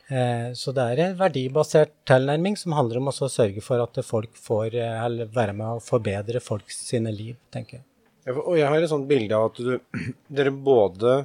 Eh, 0.06 0.52
så 0.54 0.72
det 0.74 0.84
er 0.86 1.02
en 1.02 1.18
verdibasert 1.18 1.94
tilnærming 2.06 2.58
som 2.58 2.76
handler 2.76 3.00
om 3.00 3.10
å 3.10 3.30
sørge 3.30 3.62
for 3.64 3.82
at 3.82 3.98
folk 4.06 4.36
får 4.38 4.78
eller 4.78 5.32
være 5.34 5.56
med 5.58 5.66
å 5.66 5.82
forbedre 5.82 6.42
folk 6.42 6.70
sine 6.70 7.14
liv, 7.14 7.34
tenker 7.50 7.80
jeg. 7.80 7.86
Og 8.36 8.56
jeg 8.58 8.70
har 8.70 8.82
et 8.82 8.90
sånt 8.90 9.08
bilde 9.10 9.38
av 9.38 9.50
at 9.50 9.62
du, 9.62 9.72
dere 10.38 10.54
både, 10.54 11.18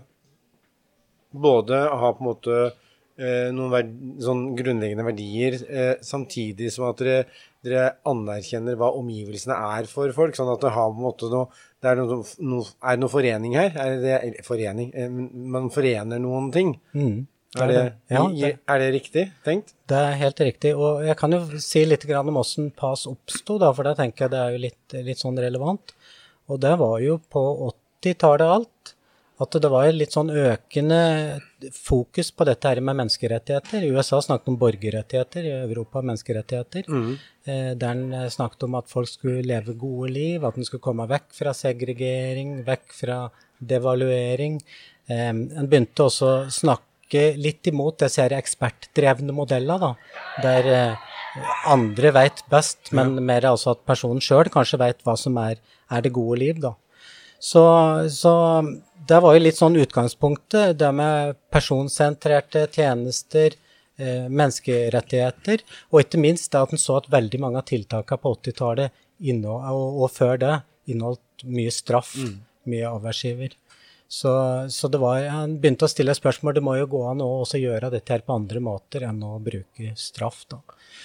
både 1.34 1.84
har 1.90 2.18
på 2.18 2.26
en 2.26 2.32
måte 2.32 2.58
eh, 2.66 3.50
noen 3.54 3.72
verd, 3.74 3.96
sånn 4.26 4.44
grunnleggende 4.58 5.08
verdier, 5.08 5.62
eh, 5.70 5.96
samtidig 6.06 6.74
som 6.74 6.90
at 6.90 7.02
dere 7.02 7.24
dere 7.62 7.92
anerkjenner 8.10 8.78
hva 8.80 8.90
omgivelsene 8.98 9.54
er 9.78 9.90
for 9.90 10.10
folk, 10.16 10.34
sånn 10.38 10.50
at 10.50 10.64
det 10.64 10.72
har 10.74 10.90
på 10.90 10.98
en 10.98 11.06
måte 11.06 11.30
noe 11.30 11.50
det 11.82 11.90
er, 11.90 11.98
noe, 11.98 12.22
noe, 12.46 12.66
er 12.86 12.98
noe 13.02 13.10
forening 13.10 13.56
her? 13.58 13.72
Er 13.74 13.96
det 14.02 14.46
forening? 14.46 14.92
Eh, 14.94 15.10
man 15.10 15.72
forener 15.74 16.22
noen 16.22 16.52
ting. 16.54 16.76
Mm. 16.94 17.24
Er, 17.60 17.68
det, 17.68 17.80
ja, 18.08 18.22
det, 18.32 18.50
er, 18.64 18.80
det, 18.80 18.92
riktig 18.94 19.26
tenkt? 19.44 19.74
Det 19.92 19.98
er 20.00 20.14
helt 20.22 20.40
riktig. 20.40 20.72
Og 20.80 21.02
jeg 21.04 21.18
kan 21.20 21.36
jo 21.36 21.42
si 21.60 21.84
litt 21.84 22.06
om 22.08 22.32
hvordan 22.38 22.70
PAS 22.80 23.04
oppsto, 23.12 23.58
for 23.60 23.84
da 23.84 23.92
tenker 23.98 24.26
jeg 24.26 24.32
det 24.32 24.40
er 24.40 24.54
jo 24.56 24.62
litt, 24.70 24.96
litt 25.10 25.20
sånn 25.20 25.40
relevant. 25.40 25.92
Og 26.48 26.62
det 26.64 26.72
var 26.80 27.00
jo 27.04 27.18
på 27.32 27.44
80-tallet 27.68 28.56
alt. 28.56 28.94
At 29.42 29.56
det 29.58 29.72
var 29.74 29.88
litt 29.90 30.14
sånn 30.14 30.30
økende 30.30 31.00
fokus 31.74 32.30
på 32.38 32.46
dette 32.46 32.70
her 32.70 32.80
med 32.86 33.00
menneskerettigheter. 33.00 33.84
I 33.84 33.90
USA 33.90 34.20
snakket 34.22 34.52
om 34.52 34.58
borgerrettigheter, 34.62 35.48
i 35.50 35.56
Europa 35.64 36.04
menneskerettigheter. 36.06 36.86
Mm. 36.86 37.16
Eh, 37.50 37.72
der 37.82 37.96
en 37.96 38.30
snakket 38.32 38.68
om 38.68 38.78
at 38.78 38.92
folk 38.92 39.10
skulle 39.10 39.42
leve 39.50 39.74
gode 39.82 40.12
liv, 40.14 40.46
at 40.46 40.60
en 40.60 40.68
skulle 40.68 40.86
komme 40.86 41.10
vekk 41.10 41.28
fra 41.40 41.56
segregering, 41.58 42.60
vekk 42.68 42.94
fra 43.00 43.18
devaluering. 43.74 44.62
Eh, 45.10 45.28
en 45.34 45.72
begynte 45.72 46.06
også 46.06 46.30
å 46.30 46.48
snakke 46.54 46.91
snakke 47.12 47.38
litt 47.38 47.68
imot 47.68 48.00
disse 48.00 48.24
ekspertdrevne 48.24 49.34
modeller, 49.34 49.80
da, 49.80 49.96
der 50.42 50.66
eh, 50.66 50.96
andre 51.68 52.12
vet 52.12 52.44
best, 52.50 52.92
men 52.92 53.16
ja. 53.16 53.22
mer 53.22 53.46
altså 53.46 53.76
at 53.76 53.86
personen 53.86 54.22
sjøl 54.22 54.50
kanskje 54.50 54.80
vet 54.80 55.04
hva 55.04 55.16
som 55.16 55.38
er, 55.38 55.60
er, 55.90 56.02
det 56.02 56.12
gode 56.14 56.40
liv, 56.40 56.60
da. 56.60 56.76
Så, 57.40 57.64
så 58.10 58.62
det 59.08 59.20
var 59.20 59.34
jo 59.34 59.42
litt 59.42 59.58
sånn 59.58 59.76
utgangspunktet, 59.76 60.78
det 60.78 60.92
med 60.94 61.36
personsentrerte 61.52 62.68
tjenester, 62.72 63.56
eh, 63.98 64.30
menneskerettigheter, 64.30 65.64
og 65.92 66.04
ikke 66.04 66.22
minst 66.22 66.52
det 66.52 66.62
at 66.62 66.72
en 66.72 66.80
så 66.80 67.00
at 67.02 67.10
veldig 67.12 67.42
mange 67.42 67.60
av 67.60 67.68
tiltakene 67.68 68.22
på 68.22 68.36
80-tallet 68.38 68.92
og, 69.46 70.02
og, 70.02 70.08
før 70.10 70.38
det 70.42 70.54
inneholdt 70.90 71.44
mye 71.46 71.72
straff, 71.74 72.16
mm. 72.18 72.38
mye 72.70 72.88
avværsgiver. 72.90 73.54
Så, 74.12 74.32
så, 74.70 74.88
det 74.92 75.00
var, 75.00 75.22
han 75.32 75.54
begynte 75.64 75.88
å 75.88 75.92
stille 75.92 76.12
spørsmål. 76.12 76.58
Det 76.58 76.64
må 76.68 76.74
jo 76.76 76.88
gå 76.92 77.00
an 77.08 77.22
å 77.24 77.30
også 77.46 77.62
gjøre 77.62 77.94
dette 77.94 78.12
her 78.12 78.24
på 78.28 78.36
andre 78.36 78.60
måter 78.60 79.06
enn 79.08 79.22
å 79.24 79.38
bruke 79.40 79.94
straff. 79.96 80.42
Da. 80.52 80.58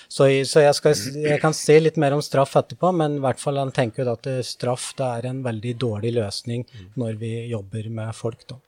Så, 0.09 0.27
så 0.43 0.65
jeg, 0.65 0.75
skal, 0.75 0.97
jeg, 1.23 1.39
kan 1.39 1.55
si 1.55 1.77
litt 1.79 2.01
mer 2.03 2.17
om 2.17 2.23
straff 2.25 2.57
etterpå, 2.59 2.91
men 2.99 3.21
i 3.21 3.23
hvert 3.23 3.39
fall 3.39 3.61
han 3.63 3.71
tenker 3.75 4.11
at 4.11 4.27
straff 4.49 4.89
det 4.99 5.07
er 5.07 5.29
en 5.31 5.45
veldig 5.47 5.77
dårlig 5.79 6.17
løsning 6.17 6.67
når 6.99 7.21
vi 7.21 7.31
jobber 7.53 7.87
med 7.95 8.11
folk. 8.19 8.43
da. 8.51 8.59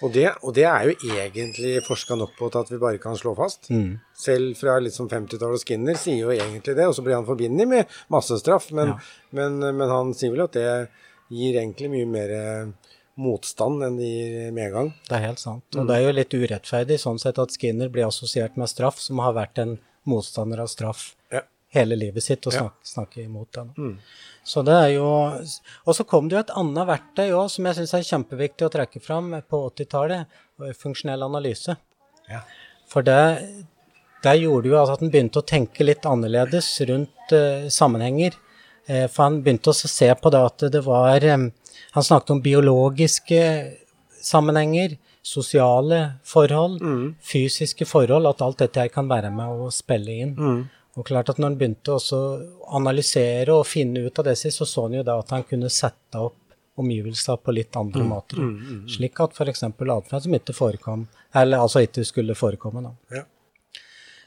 Og 0.00 0.16
det, 0.16 0.24
og 0.40 0.56
det, 0.56 0.64
er 0.66 0.88
jo 0.88 1.12
egentlig 1.12 1.74
forska 1.84 2.16
nok 2.16 2.32
på 2.38 2.48
til 2.48 2.64
at 2.64 2.72
vi 2.72 2.80
bare 2.80 3.02
kan 3.02 3.20
slå 3.20 3.34
fast. 3.36 3.68
Mm. 3.68 4.00
Selv 4.16 4.56
fra 4.56 4.78
litt 4.80 4.96
som 4.96 5.10
50-tallet 5.10 5.60
og 5.60 5.66
Skinner 5.66 6.00
sier 6.00 6.24
jo 6.24 6.32
egentlig 6.32 6.78
det, 6.80 6.88
og 6.88 6.96
så 6.96 7.04
blir 7.04 7.18
han 7.18 7.28
forbundet 7.28 7.68
med 7.68 8.00
massestraff. 8.10 8.70
Men, 8.72 8.96
ja. 8.96 9.36
men, 9.36 9.60
men, 9.68 9.84
han 9.92 10.16
sier 10.16 10.32
vel 10.32 10.46
at 10.48 10.56
det 10.56 10.66
gir 11.28 11.60
egentlig 11.60 11.92
mye 11.92 12.08
mer 12.08 12.34
motstand 13.20 13.84
enn 13.84 13.98
gir 14.00 14.52
medgang. 14.56 14.92
Det 15.08 15.16
er 15.18 15.26
helt 15.26 15.42
sant. 15.42 15.64
Og 15.74 15.84
mm. 15.84 15.88
det 15.88 15.96
er 15.96 16.04
jo 16.06 16.12
litt 16.16 16.36
urettferdig 16.36 16.98
sånn 17.02 17.20
sett 17.20 17.40
at 17.42 17.54
Skinner 17.54 17.90
blir 17.92 18.08
assosiert 18.08 18.56
med 18.60 18.70
straff, 18.72 19.00
som 19.02 19.20
har 19.24 19.34
vært 19.36 19.60
en 19.62 19.76
motstander 20.08 20.62
av 20.64 20.70
straff 20.72 21.12
ja. 21.32 21.42
hele 21.76 21.98
livet 21.98 22.24
sitt, 22.24 22.46
og 22.48 22.56
snak, 22.56 22.78
ja. 22.80 22.90
snakker 22.94 23.24
imot 23.24 23.52
den. 23.58 23.72
Mm. 23.76 23.96
Så 24.44 24.64
det 24.66 24.74
er 24.74 24.88
jo 24.96 25.06
Og 25.86 25.94
så 25.94 26.04
kom 26.08 26.26
det 26.28 26.34
jo 26.34 26.40
et 26.42 26.56
annet 26.58 26.88
verktøy 26.88 27.28
òg 27.28 27.50
som 27.52 27.68
jeg 27.68 27.78
syns 27.78 27.94
er 27.94 28.08
kjempeviktig 28.08 28.66
å 28.66 28.72
trekke 28.74 29.02
fram 29.04 29.30
på 29.46 29.60
80-tallet, 29.68 30.40
funksjonell 30.78 31.28
analyse. 31.28 31.76
Ja. 32.30 32.42
For 32.90 33.04
det, 33.06 33.20
det 34.24 34.38
gjorde 34.40 34.72
jo 34.72 34.78
altså 34.80 34.96
at 34.96 35.04
en 35.04 35.12
begynte 35.12 35.42
å 35.42 35.46
tenke 35.46 35.86
litt 35.86 36.08
annerledes 36.08 36.68
rundt 36.88 37.34
uh, 37.36 37.68
sammenhenger. 37.72 38.36
Uh, 38.88 39.06
for 39.06 39.28
han 39.28 39.40
begynte 39.44 39.72
å 39.72 39.76
se 39.76 40.10
på 40.18 40.32
det 40.34 40.42
at 40.48 40.66
det 40.74 40.82
var 40.86 41.24
um, 41.36 41.48
han 41.92 42.04
snakket 42.04 42.34
om 42.34 42.42
biologiske 42.44 43.40
sammenhenger, 44.22 44.96
sosiale 45.22 46.12
forhold, 46.26 46.80
mm. 46.82 47.14
fysiske 47.22 47.86
forhold, 47.86 48.26
at 48.26 48.42
alt 48.42 48.62
dette 48.62 48.82
her 48.82 48.92
kan 48.92 49.10
være 49.10 49.30
med 49.34 49.64
å 49.64 49.70
spille 49.74 50.18
inn. 50.24 50.36
Mm. 50.38 50.62
Og 50.98 51.06
klart 51.08 51.30
at 51.32 51.38
når 51.40 51.52
han 51.52 51.58
begynte 51.60 51.96
å 51.96 52.20
analysere 52.76 53.54
og 53.54 53.66
finne 53.66 54.04
ut 54.04 54.18
av 54.20 54.28
disse, 54.28 54.52
så 54.52 54.66
så 54.68 54.86
han 54.86 54.98
jo 54.98 55.04
da 55.06 55.16
at 55.22 55.30
han 55.32 55.46
kunne 55.48 55.70
sette 55.72 56.20
opp 56.20 56.38
omgivelser 56.82 57.36
på 57.36 57.52
litt 57.52 57.76
andre 57.76 58.02
mm. 58.02 58.08
måter. 58.08 58.40
Mm, 58.40 58.52
mm, 58.56 58.78
mm. 58.80 58.88
Slik 58.94 59.20
at 59.20 59.36
f.eks. 59.36 59.62
atferd 59.68 60.24
som 60.24 60.36
ikke 60.36 60.56
forekom, 60.56 61.06
eller 61.36 61.64
altså 61.64 61.82
ikke 61.84 62.04
skulle 62.08 62.36
forekomme. 62.36 62.84
da. 62.84 62.92
Ja. 63.18 63.24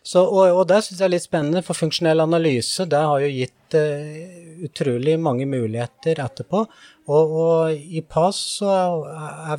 Så, 0.05 0.21
og, 0.21 0.43
og 0.53 0.65
det 0.69 0.83
syns 0.85 0.99
jeg 0.99 1.07
er 1.07 1.13
litt 1.15 1.25
spennende, 1.25 1.63
for 1.65 1.77
funksjonell 1.77 2.21
analyse 2.21 2.85
det 2.89 2.99
har 3.01 3.23
jo 3.23 3.29
gitt 3.33 3.77
uh, 3.77 4.65
utrolig 4.67 5.15
mange 5.21 5.47
muligheter 5.49 6.21
etterpå. 6.21 6.61
Og, 7.09 7.33
og 7.45 7.71
i 7.73 8.03
PAS 8.05 8.41
så 8.59 8.75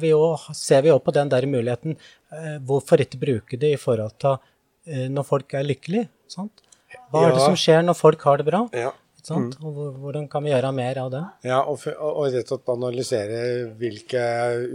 vi 0.02 0.12
også, 0.14 0.54
ser 0.54 0.84
vi 0.86 0.92
òg 0.94 1.02
på 1.06 1.14
den 1.16 1.32
der 1.32 1.48
muligheten. 1.50 1.98
Uh, 2.30 2.56
hvorfor 2.66 3.02
ikke 3.02 3.22
bruke 3.22 3.58
det 3.58 3.74
i 3.74 3.80
forhold 3.80 4.14
til 4.22 4.38
uh, 4.38 5.08
når 5.10 5.26
folk 5.26 5.58
er 5.58 5.66
lykkelige? 5.66 6.10
Sant? 6.30 6.62
Hva 7.10 7.26
er 7.26 7.34
det 7.34 7.42
som 7.42 7.58
skjer 7.58 7.82
når 7.82 7.98
folk 7.98 8.22
har 8.28 8.38
det 8.40 8.46
bra? 8.46 8.62
Ja. 8.76 8.94
Mm. 9.26 9.48
Og 9.66 9.96
hvordan 9.98 10.28
kan 10.30 10.44
vi 10.44 10.52
gjøre 10.52 10.70
mer 10.70 11.00
av 11.02 11.08
det? 11.10 11.22
Ja, 11.48 11.58
og, 11.66 11.82
og 11.98 12.28
rett 12.30 12.46
og 12.46 12.60
slett 12.60 12.70
analysere 12.76 13.40
hvilke 13.80 14.22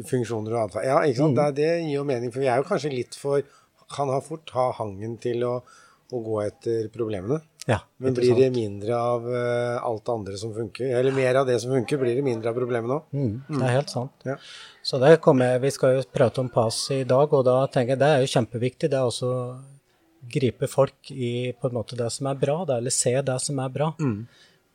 funksjoner 0.10 0.58
og 0.58 0.66
atferd 0.66 0.88
Ja, 0.90 0.98
ikke 1.08 1.22
sant. 1.22 1.38
Mm. 1.38 1.40
Det, 1.40 1.48
det, 1.62 1.70
gir 1.86 1.94
jo 1.96 2.04
mening, 2.10 2.34
for 2.34 2.44
vi 2.44 2.50
er 2.52 2.60
jo 2.60 2.68
kanskje 2.68 2.92
litt 2.92 3.16
for 3.16 3.46
kan 3.94 4.12
ha 4.14 4.20
fort 4.24 4.52
ha 4.56 4.72
hangen 4.80 5.18
til 5.22 5.46
å, 5.48 5.56
å 6.12 6.22
gå 6.26 6.42
etter 6.46 6.92
problemene. 6.94 7.42
Ja, 7.70 7.78
Men 8.02 8.16
blir 8.18 8.34
det 8.36 8.50
mindre 8.56 8.96
av 8.98 9.26
uh, 9.30 9.78
alt 9.86 10.06
det 10.06 10.14
andre 10.14 10.38
som 10.42 10.54
funker, 10.56 10.96
eller 10.98 11.14
mer 11.14 11.38
av 11.44 11.46
det 11.46 11.60
som 11.62 11.74
funker, 11.76 12.00
blir 12.02 12.18
det 12.18 12.24
mindre 12.26 12.50
av 12.50 12.58
problemene 12.58 12.98
òg. 12.98 13.12
Mm, 13.14 13.36
det 13.52 13.68
er 13.68 13.76
helt 13.76 13.94
sant. 13.94 14.26
Ja. 14.26 14.38
Så 14.82 14.98
det 15.02 15.20
kommer, 15.22 15.60
Vi 15.62 15.70
skal 15.72 16.00
jo 16.00 16.08
prate 16.10 16.42
om 16.42 16.50
pass 16.50 16.88
i 16.92 17.04
dag, 17.06 17.34
og 17.34 17.46
da 17.46 17.60
tenker 17.70 17.94
jeg 17.94 18.02
det 18.02 18.10
er 18.10 18.24
jo 18.24 18.32
kjempeviktig. 18.34 18.90
Det 18.90 18.98
er 18.98 19.12
også 19.12 19.30
å 19.30 19.44
gripe 20.32 20.70
folk 20.70 21.12
i 21.12 21.52
på 21.54 21.70
en 21.70 21.78
måte 21.78 21.98
det 22.00 22.10
som 22.14 22.32
er 22.32 22.40
bra, 22.42 22.64
det, 22.66 22.80
eller 22.82 22.94
se 22.96 23.14
det 23.22 23.38
som 23.46 23.62
er 23.62 23.76
bra. 23.78 23.92
Mm. 24.02 24.26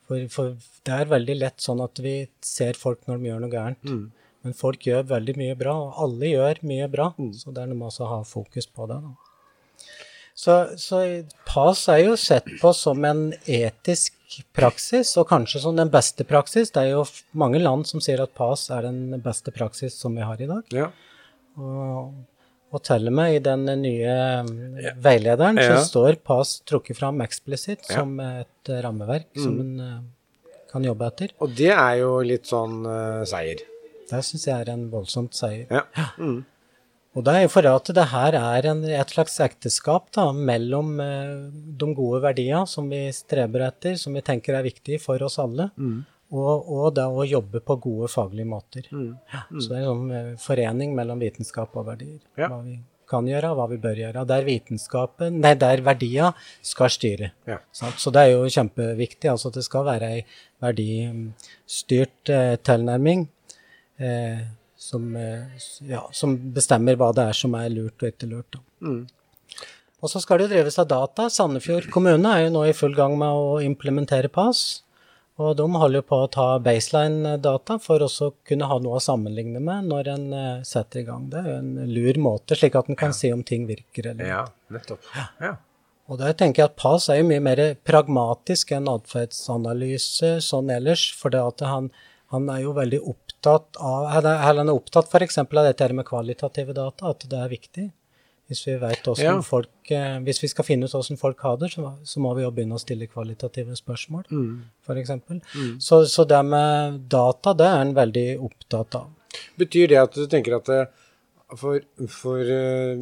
For, 0.07 0.27
for, 0.31 0.55
det 0.87 0.95
er 0.95 1.11
veldig 1.11 1.35
lett 1.41 1.63
sånn 1.63 1.83
at 1.83 1.99
vi 1.99 2.21
ser 2.43 2.79
folk 2.79 3.03
når 3.07 3.19
de 3.19 3.31
gjør 3.31 3.43
noe 3.43 3.51
gærent. 3.51 3.83
Mm. 3.83 4.26
Men 4.47 4.55
folk 4.55 4.85
gjør 4.87 5.07
veldig 5.09 5.33
mye 5.35 5.55
bra, 5.59 5.73
og 5.75 6.03
alle 6.07 6.31
gjør 6.31 6.61
mye 6.69 6.87
bra. 6.91 7.09
Mm. 7.19 7.33
Så 7.35 7.51
det 7.51 7.63
er 7.63 7.71
noe 7.71 7.81
med 7.81 7.91
å 7.91 8.11
ha 8.13 8.21
fokus 8.23 8.69
på 8.71 8.87
det. 8.87 9.01
Da. 9.03 9.89
Så, 10.37 10.55
så 10.79 11.01
PAS 11.49 11.81
er 11.89 12.03
jo 12.05 12.15
sett 12.21 12.47
på 12.61 12.71
som 12.77 13.03
en 13.09 13.31
etisk 13.43 14.13
praksis, 14.55 15.15
og 15.17 15.27
kanskje 15.31 15.63
som 15.63 15.75
den 15.75 15.91
beste 15.91 16.23
praksis. 16.29 16.71
Det 16.71 16.83
er 16.83 16.93
jo 16.93 17.03
mange 17.35 17.59
land 17.59 17.87
som 17.89 18.03
sier 18.03 18.21
at 18.23 18.35
PAS 18.37 18.69
er 18.71 18.85
den 18.85 19.19
beste 19.23 19.51
praksis 19.55 19.97
som 19.97 20.15
vi 20.15 20.23
har 20.23 20.39
i 20.39 20.49
dag. 20.49 20.75
Ja. 20.77 20.91
Og, 21.57 22.13
og 22.69 22.83
til 22.85 23.09
og 23.09 23.17
med 23.17 23.33
i 23.33 23.41
den 23.43 23.65
nye 23.81 24.13
ja. 24.13 24.93
veilederen 25.03 25.57
ja. 25.59 25.71
så 25.73 25.89
står 25.89 26.21
PAS 26.23 26.59
trukket 26.69 27.01
fram 27.01 27.23
eksplisitt 27.25 27.89
som 27.89 28.15
et 28.21 28.71
rammeverk 28.85 29.31
mm. 29.33 29.41
som 29.41 29.57
en 29.63 29.73
uh, 29.81 30.53
kan 30.69 30.85
jobbe 30.85 31.09
etter. 31.09 31.33
Og 31.41 31.57
det 31.57 31.73
er 31.73 31.97
jo 32.03 32.13
litt 32.21 32.45
sånn 32.45 32.83
uh, 32.85 33.25
seier. 33.25 33.65
Det 34.07 34.21
syns 34.23 34.47
jeg 34.47 34.55
er 34.55 34.71
en 34.73 34.87
voldsomt 34.91 35.35
seier. 35.37 35.67
Ja. 35.71 36.11
Mm. 36.17 36.45
Og 37.17 37.23
det 37.25 37.33
er 37.33 37.45
jo 37.47 37.49
for 37.49 37.65
at 37.65 37.89
det 37.97 38.03
her 38.11 38.35
er 38.37 38.67
en, 38.69 38.83
et 38.85 39.13
slags 39.13 39.39
ekteskap 39.41 40.11
da, 40.13 40.27
mellom 40.31 40.99
eh, 41.01 41.47
de 41.81 41.87
gode 41.97 42.21
verdiene 42.27 42.67
som 42.69 42.89
vi 42.91 43.07
streber 43.15 43.65
etter, 43.71 43.95
som 43.97 44.13
vi 44.13 44.21
tenker 44.25 44.57
er 44.57 44.67
viktige 44.67 45.01
for 45.01 45.23
oss 45.25 45.39
alle, 45.41 45.71
mm. 45.81 45.95
og, 46.37 46.67
og, 46.67 46.91
det 46.99 47.07
å 47.07 47.25
jobbe 47.25 47.63
på 47.65 47.79
gode 47.87 48.11
faglige 48.13 48.51
måter. 48.51 48.85
Mm. 48.91 49.15
Ja, 49.33 49.41
mm. 49.49 49.57
så 49.57 49.71
det 49.71 49.79
er 49.79 49.81
en 49.81 49.89
sånn, 49.89 50.11
eh, 50.19 50.29
forening 50.43 50.93
mellom 50.99 51.25
vitenskap 51.25 51.73
og 51.79 51.89
verdier. 51.89 52.21
Ja. 52.37 52.51
Hva 52.51 52.61
vi 52.67 52.77
kan 53.07 53.25
gjøre, 53.25 53.49
og 53.53 53.61
hva 53.61 53.65
vi 53.71 53.79
bør 53.81 54.01
gjøre. 54.03 54.25
Der 54.27 54.45
vitenskapen, 54.45 55.39
nei, 55.41 55.53
der 55.57 55.81
verdier 55.85 56.37
skal 56.65 56.91
styre. 56.91 57.31
Ja. 57.47 57.61
Så 57.71 58.11
det 58.13 58.25
er 58.27 58.33
jo 58.35 58.51
kjempeviktig. 58.51 59.31
altså 59.31 59.49
at 59.49 59.57
Det 59.57 59.65
skal 59.65 59.87
være 59.87 60.11
ei 60.17 60.21
verdistyrt 60.61 62.33
eh, 62.33 62.57
tilnærming 62.67 63.25
eh, 63.99 64.47
som, 64.77 65.15
eh, 65.15 65.61
ja, 65.89 66.09
som, 66.11 66.37
bestemmer 66.53 66.97
hva 66.97 67.11
det 67.15 67.29
er 67.31 67.37
som 67.37 67.55
er 67.57 67.69
lurt 67.73 68.03
og 68.03 68.11
ikke 68.11 68.29
lurt. 68.29 68.59
Mm. 68.81 69.05
Og 69.97 70.11
så 70.11 70.21
skal 70.21 70.37
det 70.37 70.47
jo 70.47 70.55
drives 70.55 70.77
av 70.77 70.89
data. 70.91 71.29
Sandefjord 71.33 71.89
kommune 71.93 72.33
er 72.33 72.45
jo 72.45 72.51
nå 72.53 72.67
i 72.67 72.75
full 72.77 72.93
gang 72.95 73.17
med 73.17 73.33
å 73.33 73.57
implementere 73.65 74.29
PAS. 74.29 74.83
Og 75.37 75.53
de 75.57 75.65
holder 75.69 76.01
på 76.05 76.17
å 76.23 76.29
ta 76.33 76.45
baseline-data 76.61 77.77
for 77.81 78.01
også 78.05 78.29
å 78.29 78.35
kunne 78.47 78.69
ha 78.69 78.77
noe 78.81 78.97
å 78.97 79.03
sammenligne 79.03 79.61
med 79.61 79.89
når 79.91 80.09
en 80.15 80.25
uh, 80.33 80.63
setter 80.65 81.03
i 81.03 81.05
gang. 81.05 81.27
Det 81.29 81.43
er 81.43 81.49
jo 81.51 81.57
en 81.59 81.91
lur 81.93 82.17
måte, 82.21 82.57
slik 82.57 82.77
at 82.77 82.89
en 82.89 82.97
kan 82.97 83.13
ja. 83.13 83.17
si 83.19 83.29
om 83.33 83.43
ting 83.45 83.67
virker 83.69 84.11
eller 84.13 84.25
Ja, 84.25 84.41
nettopp. 84.73 85.05
Ja. 85.13 85.27
ja. 85.45 85.53
Og 86.09 86.21
der 86.21 86.33
tenker 86.39 86.63
jeg 86.63 86.71
at 86.71 86.79
PAS 86.79 87.09
er 87.13 87.19
jo 87.21 87.29
mye 87.29 87.43
mer 87.43 87.61
pragmatisk 87.85 88.73
enn 88.73 88.89
atferdsanalyse 88.89 90.37
sånn 90.45 90.71
ellers. 90.73 91.05
For 91.19 91.33
det 91.33 91.43
at 91.43 91.65
han, 91.69 91.91
han 92.33 92.49
er 92.53 92.63
jo 92.63 92.73
veldig 92.77 93.01
opptatt 93.03 93.26
av 93.47 94.09
eller 94.17 94.37
Han 94.43 94.69
er 94.69 94.73
opptatt 94.75 95.07
f.eks. 95.11 95.37
av 95.37 95.47
dette 95.65 95.93
med 95.93 96.05
kvalitative 96.05 96.73
data, 96.77 97.09
at 97.13 97.25
det 97.29 97.39
er 97.39 97.49
viktig. 97.49 97.87
Hvis 98.47 98.61
vi 98.67 98.77
vet 98.79 99.03
Ja. 99.19 99.33
folk 99.43 99.91
eh, 99.91 100.19
Hvis 100.23 100.41
vi 100.41 100.47
skal 100.47 100.63
finne 100.63 100.85
ut 100.87 100.91
hvordan 100.95 101.17
folk 101.19 101.41
har 101.43 101.57
det, 101.57 101.71
så, 101.73 101.97
så 102.03 102.19
må 102.23 102.33
vi 102.37 102.43
jo 102.45 102.51
begynne 102.51 102.77
å 102.77 102.79
stille 102.79 103.07
kvalitative 103.11 103.75
spørsmål, 103.75 104.23
Mm. 104.31 104.61
f.eks. 104.85 105.11
Så, 105.83 106.05
så 106.07 106.23
det 106.27 106.45
med 106.45 107.01
data, 107.09 107.53
det 107.53 107.65
er 107.67 107.81
en 107.81 107.93
veldig 107.97 108.39
opptatt 108.39 108.95
av. 108.95 109.09
Betyr 109.59 109.87
det 109.91 109.97
at 109.99 110.13
du 110.15 110.25
tenker 110.31 110.55
at 110.55 110.65
det, 110.65 110.87
for, 111.59 111.79
for 112.11 112.39
eh, 112.39 112.95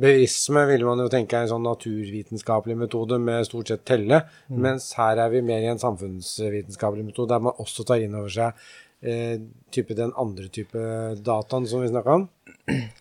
bevisme 0.00 0.64
ville 0.68 0.84
man 0.88 0.98
jo 1.00 1.08
tenke 1.12 1.36
er 1.36 1.44
en 1.46 1.52
sånn 1.52 1.64
naturvitenskapelig 1.64 2.76
metode 2.76 3.18
med 3.20 3.44
stort 3.48 3.68
sett 3.72 3.84
telle, 3.88 4.22
mens 4.48 4.90
her 4.98 5.16
er 5.22 5.30
vi 5.32 5.40
mer 5.44 5.60
i 5.64 5.70
en 5.70 5.78
samfunnsvitenskapelig 5.80 7.04
metode 7.06 7.32
der 7.34 7.44
man 7.46 7.56
også 7.62 7.84
tar 7.88 8.02
inn 8.04 8.16
over 8.18 8.32
seg 8.32 8.66
eh, 9.02 9.36
type 9.74 9.94
den 9.98 10.12
andre 10.16 10.48
type 10.48 10.78
dataen 11.26 11.66
som 11.68 11.82
vi 11.82 11.88
snakka 11.92 12.14
om. 12.20 12.28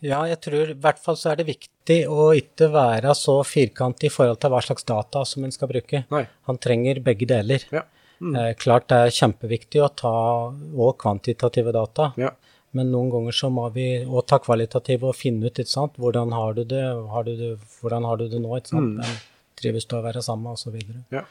Ja, 0.02 0.24
jeg 0.30 0.40
tror 0.46 0.70
i 0.72 0.78
hvert 0.78 1.00
fall 1.02 1.18
så 1.18 1.32
er 1.32 1.40
det 1.40 1.48
viktig 1.48 2.00
å 2.12 2.28
ikke 2.38 2.68
være 2.74 3.14
så 3.18 3.40
firkantet 3.46 4.08
i 4.10 4.14
forhold 4.14 4.40
til 4.44 4.52
hva 4.54 4.62
slags 4.62 4.86
data 4.86 5.24
som 5.26 5.44
en 5.46 5.54
skal 5.56 5.70
bruke. 5.72 6.04
Nei. 6.14 6.24
Han 6.50 6.58
trenger 6.62 7.00
begge 7.06 7.26
deler. 7.30 7.66
Ja. 7.74 7.82
Eh, 8.22 8.52
klart 8.62 8.88
det 8.92 9.00
er 9.08 9.16
kjempeviktig 9.16 9.82
å 9.84 9.90
ta 9.98 10.12
òg 10.54 10.98
kvantitative 11.02 11.74
data, 11.76 12.14
Ja. 12.22 12.30
men 12.72 12.92
noen 12.92 13.10
ganger 13.12 13.32
så 13.36 13.50
må 13.52 13.66
vi 13.74 13.88
òg 14.06 14.26
ta 14.28 14.38
kvalitative 14.40 15.04
og 15.10 15.16
finne 15.16 15.46
ut 15.50 15.60
ikke 15.60 15.68
sant? 15.74 15.98
hvordan 15.98 16.32
har 16.32 16.54
du 16.54 16.64
det, 16.64 16.84
har 17.12 17.24
du 17.28 17.36
det 17.36 17.52
hvordan 17.82 18.06
har 18.06 18.18
du 18.18 18.28
det 18.30 18.40
nå, 18.42 18.56
ikke 18.58 18.72
sant? 18.76 19.00
Mm. 19.02 19.18
trives 19.56 19.86
du 19.88 19.96
å 19.98 20.04
være 20.04 20.22
sammen, 20.24 20.52
osv. 20.54 20.76
Ja. 21.12 21.22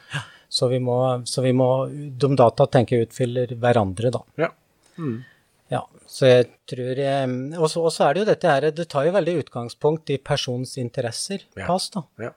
Så 0.49 0.69
vi 0.69 0.79
må, 0.79 0.97
så 1.27 1.41
vi 1.41 1.51
må 1.53 1.87
De 2.17 2.29
data 2.35 2.65
tenker 2.67 2.97
jeg 2.99 3.07
utfyller 3.09 3.47
hverandre, 3.59 4.11
da. 4.11 4.21
ja. 4.37 4.49
Ja, 5.69 5.81
så 6.07 6.27
jeg 6.29 6.45
tror 6.69 6.95
jeg, 7.01 7.29
Og 7.57 7.67
så 7.91 8.05
er 8.05 8.13
det 8.13 8.21
jo 8.21 8.27
dette 8.29 8.47
her 8.47 8.67
Det 8.71 8.85
tar 8.87 9.05
jo 9.07 9.11
veldig 9.15 9.33
utgangspunkt 9.43 10.09
i 10.13 10.17
persons 10.17 10.77
interesser, 10.77 11.41
Ja. 11.57 11.65
pass, 11.67 11.89
da. 11.89 12.03
ja. 12.19 12.29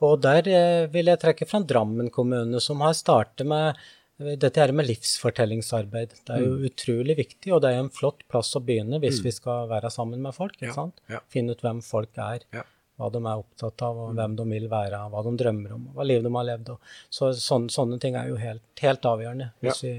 Og 0.00 0.20
der 0.20 0.46
eh, 0.48 0.86
vil 0.92 1.06
jeg 1.06 1.18
trekke 1.20 1.46
fram 1.48 1.64
Drammen 1.66 2.10
kommune, 2.12 2.60
som 2.60 2.80
har 2.84 2.92
startet 2.92 3.46
med 3.48 3.74
eh, 4.20 4.36
dette 4.36 4.60
her 4.60 4.72
med 4.72 4.86
livsfortellingsarbeid. 4.90 6.10
Det 6.24 6.34
er 6.36 6.40
Mm. 6.40 6.46
jo 6.62 6.68
utrolig 6.68 7.16
viktig, 7.16 7.52
og 7.52 7.62
det 7.62 7.70
er 7.74 7.78
en 7.80 7.88
flott 7.90 8.20
plass 8.28 8.54
å 8.56 8.60
begynne 8.64 9.00
hvis 9.00 9.22
vi 9.24 9.30
skal 9.32 9.66
være 9.68 9.90
sammen 9.90 10.20
med 10.22 10.34
folk. 10.34 10.52
ikke 10.56 10.68
Ja, 10.68 10.72
sant? 10.74 11.00
ja. 11.08 11.20
Finne 11.28 11.52
ut 11.52 11.60
hvem 11.62 11.82
folk 11.82 12.10
er, 12.16 12.40
Ja. 12.52 12.62
Hva 12.96 13.10
de 13.12 13.20
er 13.20 13.40
opptatt 13.42 13.82
av, 13.84 14.02
og 14.02 14.16
hvem 14.16 14.36
de 14.38 14.44
vil 14.50 14.68
være, 14.72 15.00
hva 15.12 15.22
de 15.26 15.32
drømmer 15.42 15.72
om, 15.76 15.88
hva 15.96 16.06
liv 16.08 16.22
de 16.24 16.32
har 16.32 16.46
levd. 16.48 16.74
Så 17.12 17.30
sånne, 17.36 17.72
sånne 17.72 17.98
ting 18.02 18.16
er 18.16 18.30
jo 18.30 18.38
helt, 18.40 18.64
helt 18.80 19.08
avgjørende. 19.08 19.50
Hvis, 19.64 19.82
vi, 19.84 19.94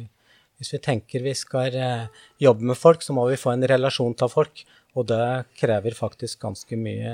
hvis 0.58 0.74
vi 0.74 0.82
tenker 0.89 1.25
vi 1.25 1.36
skal 1.38 1.77
eh, 1.77 2.24
jobbe 2.42 2.72
med 2.72 2.80
folk, 2.80 3.06
så 3.06 3.13
må 3.18 3.27
vi 3.30 3.38
få 3.39 3.54
en 3.54 3.68
relasjon 3.70 4.18
til 4.18 4.34
folk, 4.34 4.66
og 4.98 5.10
det 5.12 5.27
krever 5.60 5.98
faktisk 5.98 6.42
ganske 6.42 6.80
mye 6.82 7.13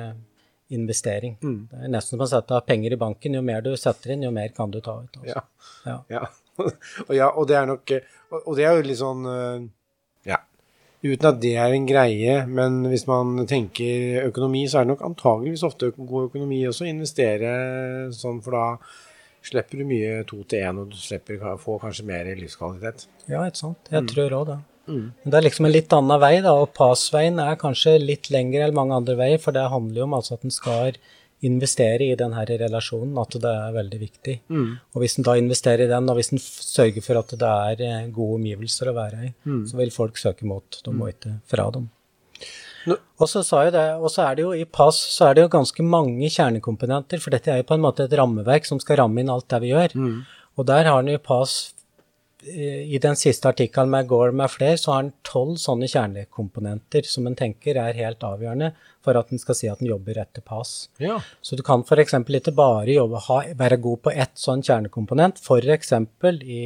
investering. 0.74 1.36
Mm. 1.44 1.60
Det 1.72 1.84
er 1.86 1.92
nesten 1.92 2.16
som 2.16 2.24
å 2.26 2.30
sette 2.32 2.62
penger 2.68 2.96
i 2.96 3.00
banken. 3.00 3.36
Jo 3.38 3.44
mer 3.46 3.64
du 3.66 3.74
setter 3.80 4.16
inn, 4.16 4.24
jo 4.26 4.32
mer 4.34 4.54
kan 4.56 4.72
du 4.72 4.80
ta 4.84 4.96
ut. 5.04 5.20
Altså. 5.20 5.36
Ja. 5.36 5.44
Ja. 5.86 5.98
Ja. 6.16 6.24
og, 7.08 7.14
ja, 7.18 7.28
og 7.30 7.48
det 7.50 7.56
er 7.58 7.66
nok 7.66 7.92
Og 8.46 8.52
det 8.60 8.66
er 8.70 8.76
jo 8.78 8.84
litt 8.86 9.00
sånn 9.00 9.26
eh, 9.26 9.64
Ja. 9.66 9.83
Uten 11.04 11.28
at 11.28 11.40
det 11.44 11.56
er 11.60 11.74
en 11.76 11.88
greie, 11.88 12.36
men 12.48 12.86
hvis 12.88 13.04
man 13.10 13.42
tenker 13.50 14.30
økonomi, 14.30 14.64
så 14.72 14.80
er 14.80 14.86
det 14.86 14.94
nok 14.94 15.08
antageligvis 15.10 15.66
ofte 15.68 15.92
god 15.98 16.30
økonomi 16.30 16.62
også 16.70 16.86
å 16.86 16.92
investere 16.94 17.56
sånn, 18.16 18.40
for 18.46 18.56
da 18.56 18.68
slipper 19.44 19.82
du 19.82 19.88
mye 19.90 20.22
to 20.30 20.40
til 20.48 20.64
én, 20.64 20.80
og 20.80 20.94
du 20.94 21.00
slipper 21.00 21.42
å 21.52 21.58
få 21.60 21.76
kanskje 21.82 22.08
mer 22.08 22.30
livskvalitet. 22.40 23.10
Ja, 23.28 23.44
ikke 23.44 23.66
sant. 23.66 23.92
Jeg 23.92 24.08
tror 24.14 24.38
òg 24.40 24.46
det. 24.54 24.62
Mm. 24.88 25.04
Men 25.12 25.32
det 25.32 25.38
er 25.40 25.46
liksom 25.46 25.68
en 25.68 25.74
litt 25.76 25.96
annen 25.96 26.22
vei, 26.24 26.38
da, 26.44 26.54
og 26.60 26.72
passveien 26.76 27.40
er 27.44 27.60
kanskje 27.60 27.98
litt 28.00 28.32
lengre 28.34 28.68
enn 28.68 28.78
mange 28.78 28.96
andre 28.96 29.18
veier, 29.20 29.44
for 29.44 29.56
det 29.56 29.68
handler 29.72 30.04
jo 30.04 30.08
om 30.08 30.18
altså 30.20 30.38
at 30.38 30.48
en 30.48 30.56
skal 30.56 30.98
investere 31.44 32.08
i 32.08 32.16
denne 32.20 32.44
relasjonen, 32.48 33.18
at 33.22 33.36
det 33.44 33.52
er 33.52 33.74
veldig 33.76 34.00
viktig. 34.02 34.36
Mm. 34.50 34.70
Og 34.96 35.02
hvis 35.04 35.18
en 35.20 35.28
da 35.28 35.36
investerer 35.40 35.86
i 35.86 35.92
den, 35.92 36.10
og 36.10 36.16
hvis 36.20 36.32
en 36.34 36.40
sørger 36.44 37.04
for 37.06 37.20
at 37.20 37.34
det 37.40 37.50
er 37.50 37.84
eh, 37.88 38.08
gode 38.16 38.40
omgivelser 38.40 38.92
å 38.92 38.96
være 38.98 39.26
i, 39.28 39.34
Mm. 39.46 39.66
så 39.68 39.78
vil 39.78 39.92
folk 39.92 40.18
søke 40.18 40.46
mot. 40.48 40.80
dem 40.86 41.02
og 41.02 41.10
ikke 41.10 41.40
fra 41.48 41.70
dem. 41.72 41.90
Og 42.88 43.30
så 43.30 43.44
sa 43.46 43.62
jeg 43.64 43.74
det, 43.74 43.86
og 43.96 44.10
så 44.12 44.26
er 44.28 44.36
det 44.36 44.44
jo 44.44 44.52
i 44.52 44.66
pass 44.66 44.98
så 45.16 45.30
er 45.30 45.36
det 45.36 45.44
jo 45.46 45.52
ganske 45.54 45.84
mange 45.84 46.28
kjernekomponenter, 46.28 47.22
for 47.24 47.32
dette 47.32 47.48
er 47.52 47.62
jo 47.62 47.68
på 47.70 47.78
en 47.78 47.86
måte 47.86 48.04
et 48.04 48.16
rammeverk 48.20 48.66
som 48.68 48.80
skal 48.84 48.98
ramme 49.00 49.22
inn 49.24 49.32
alt 49.32 49.48
det 49.48 49.62
vi 49.64 49.72
gjør. 49.72 49.96
Mm. 49.96 50.18
Og 50.58 50.66
der 50.68 50.84
har 50.90 51.00
en 51.00 51.08
jo 51.14 51.18
pass 51.24 51.74
I 52.46 52.98
den 53.02 53.16
siste 53.16 53.48
artikkelen 53.50 53.90
med 53.90 54.08
Gore 54.08 54.32
med 54.36 54.52
flere, 54.52 54.78
så 54.78 54.92
har 54.92 55.02
han 55.04 55.12
tolv 55.24 55.56
sånne 55.62 55.88
kjernekomponenter 55.88 57.06
som 57.08 57.28
en 57.30 57.36
tenker 57.40 57.78
er 57.80 57.94
helt 57.98 58.24
avgjørende 58.28 58.72
for 59.04 59.16
at 59.20 59.32
en 59.32 59.40
skal 59.42 59.56
si 59.56 59.70
at 59.72 59.82
en 59.84 59.88
jobber 59.90 60.18
etter 60.22 60.42
pass. 60.46 60.90
Ja. 61.00 61.20
Så 61.42 61.56
du 61.60 61.64
kan 61.64 61.84
f.eks. 61.88 62.14
ikke 62.14 62.54
bare 62.56 62.92
jobbe, 62.96 63.22
ha, 63.28 63.40
være 63.60 63.78
god 63.84 64.02
på 64.08 64.12
ett 64.12 64.36
sånn 64.40 64.64
kjernekomponent, 64.64 65.40
f.eks. 65.44 65.94
i 66.44 66.62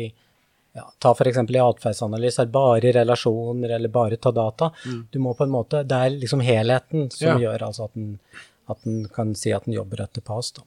ja, 0.77 0.83
ta 1.01 1.11
f.eks. 1.17 1.37
i 1.49 1.61
atferdsanalyse, 1.63 2.43
er 2.45 2.51
bare 2.53 2.91
relasjoner 2.93 3.71
eller 3.79 3.89
bare 3.89 4.17
ta 4.21 4.31
data. 4.31 4.71
Du 5.11 5.17
må 5.19 5.33
på 5.33 5.43
en 5.47 5.53
måte, 5.53 5.83
Det 5.83 5.97
er 5.97 6.09
liksom 6.19 6.41
helheten 6.45 7.09
som 7.11 7.27
Ja. 7.27 7.37
gjør 7.47 7.67
altså 7.69 7.85
at 7.89 7.95
en, 7.97 8.19
at 8.69 8.85
en 8.85 9.05
kan 9.09 9.33
si 9.35 9.51
at 9.53 9.67
en 9.67 9.73
jobber 9.73 10.01
etter 10.03 10.21
pass. 10.21 10.51
Da. 10.51 10.61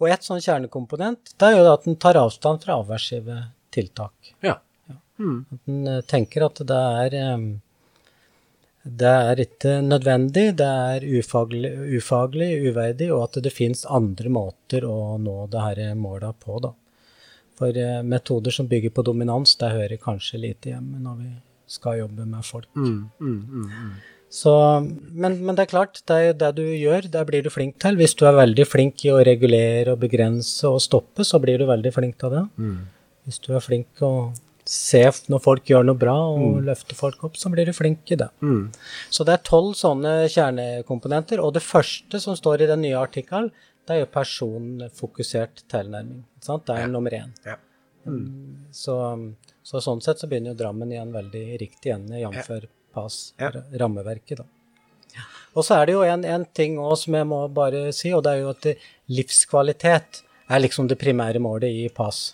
Og 0.00 0.08
et 0.08 0.22
sånn 0.24 0.40
kjernekomponent 0.40 1.34
det 1.38 1.46
er 1.46 1.58
jo 1.60 1.72
at 1.72 1.86
en 1.86 1.96
tar 1.96 2.14
avstand 2.16 2.62
fra 2.64 2.78
avversive 2.80 3.52
tiltak. 3.70 4.34
ja. 4.40 4.58
At 5.20 5.68
en 5.68 5.86
eh, 5.86 6.00
tenker 6.08 6.46
at 6.46 6.62
det 6.64 6.84
er 7.04 7.16
det 8.82 9.08
er 9.12 9.40
ikke 9.42 9.74
nødvendig, 9.84 10.54
det 10.56 10.66
er 10.66 11.04
ufaglig, 11.04 11.70
ufaglig 11.98 12.48
uverdig, 12.64 13.10
og 13.12 13.26
at 13.26 13.42
det 13.44 13.52
finnes 13.52 13.84
andre 13.84 14.32
måter 14.32 14.86
å 14.88 15.18
nå 15.20 15.34
det 15.52 15.64
disse 15.76 15.98
måla 16.00 16.32
på. 16.32 16.56
Da. 16.64 16.72
For 17.60 17.76
eh, 17.76 18.00
metoder 18.02 18.54
som 18.56 18.70
bygger 18.70 18.94
på 18.96 19.04
dominans, 19.04 19.52
det 19.60 19.74
hører 19.74 20.00
kanskje 20.00 20.40
lite 20.40 20.72
hjemme 20.72 21.02
når 21.02 21.18
vi 21.18 21.34
skal 21.68 22.00
jobbe 22.00 22.24
med 22.24 22.46
folk. 22.46 22.70
Mm, 22.74 23.10
mm, 23.20 23.36
mm, 23.50 23.68
mm. 23.68 23.92
Så, 24.30 24.54
men, 25.12 25.36
men 25.44 25.58
det 25.58 25.66
er 25.66 25.72
klart, 25.72 26.00
det, 26.06 26.16
er 26.16 26.38
det 26.38 26.50
du 26.56 26.64
gjør, 26.64 27.10
det 27.10 27.26
blir 27.26 27.44
du 27.44 27.50
flink 27.50 27.76
til. 27.82 27.98
Hvis 27.98 28.14
du 28.16 28.24
er 28.30 28.38
veldig 28.38 28.64
flink 28.64 29.04
i 29.04 29.12
å 29.12 29.20
regulere 29.26 29.92
og 29.92 30.00
begrense 30.00 30.70
og 30.70 30.80
stoppe, 30.80 31.26
så 31.26 31.40
blir 31.42 31.60
du 31.60 31.66
veldig 31.68 31.92
flink 31.92 32.16
til 32.22 32.32
det. 32.32 32.44
Mm. 32.56 32.80
Hvis 33.30 33.42
du 33.46 33.52
er 33.54 33.62
flink 33.62 33.86
til 33.98 34.08
å 34.08 34.22
se 34.66 35.00
når 35.30 35.42
folk 35.42 35.70
gjør 35.70 35.86
noe 35.86 35.98
bra 35.98 36.14
og 36.34 36.60
løfte 36.66 36.96
folk 36.98 37.22
opp, 37.26 37.38
så 37.38 37.50
blir 37.52 37.66
du 37.66 37.72
flink 37.74 38.10
i 38.10 38.18
det. 38.18 38.28
Mm. 38.42 38.68
Så 39.10 39.26
det 39.26 39.36
er 39.36 39.46
tolv 39.46 39.72
sånne 39.78 40.28
kjernekomponenter, 40.30 41.42
og 41.42 41.54
det 41.56 41.64
første 41.64 42.20
som 42.22 42.36
står 42.38 42.64
i 42.64 42.70
den 42.70 42.82
nye 42.84 42.98
artikkelen, 42.98 43.50
det 43.86 43.96
er 43.96 44.04
jo 44.04 44.10
personfokusert 44.12 45.64
tilnærming. 45.70 46.22
Sant? 46.44 46.66
Det 46.68 46.76
er 46.76 46.90
nummer 46.90 47.14
én. 47.16 47.32
Ja. 47.46 47.56
Så, 48.74 48.94
så 49.66 49.82
sånn 49.82 50.02
sett 50.04 50.22
så 50.22 50.28
begynner 50.30 50.54
jo 50.54 50.60
Drammen 50.60 50.92
igjen 50.92 51.12
veldig 51.14 51.44
riktig 51.60 51.94
ende, 51.94 52.20
jf. 52.20 52.50
Ja. 52.50 52.60
PAS-rammeverket. 52.90 54.42
Ja. 55.14 55.26
Og 55.54 55.66
så 55.66 55.76
er 55.78 55.86
det 55.86 55.94
jo 55.94 56.02
en, 56.06 56.24
en 56.26 56.46
ting 56.54 56.78
òg 56.82 56.96
som 56.98 57.14
jeg 57.14 57.26
må 57.30 57.44
bare 57.54 57.88
si, 57.94 58.10
og 58.14 58.24
det 58.26 58.32
er 58.34 58.44
jo 58.44 58.52
at 58.54 58.66
livskvalitet 59.10 60.22
er 60.50 60.62
liksom 60.62 60.88
det 60.90 60.98
primære 60.98 61.42
målet 61.42 61.70
i 61.70 61.88
PAS. 61.94 62.32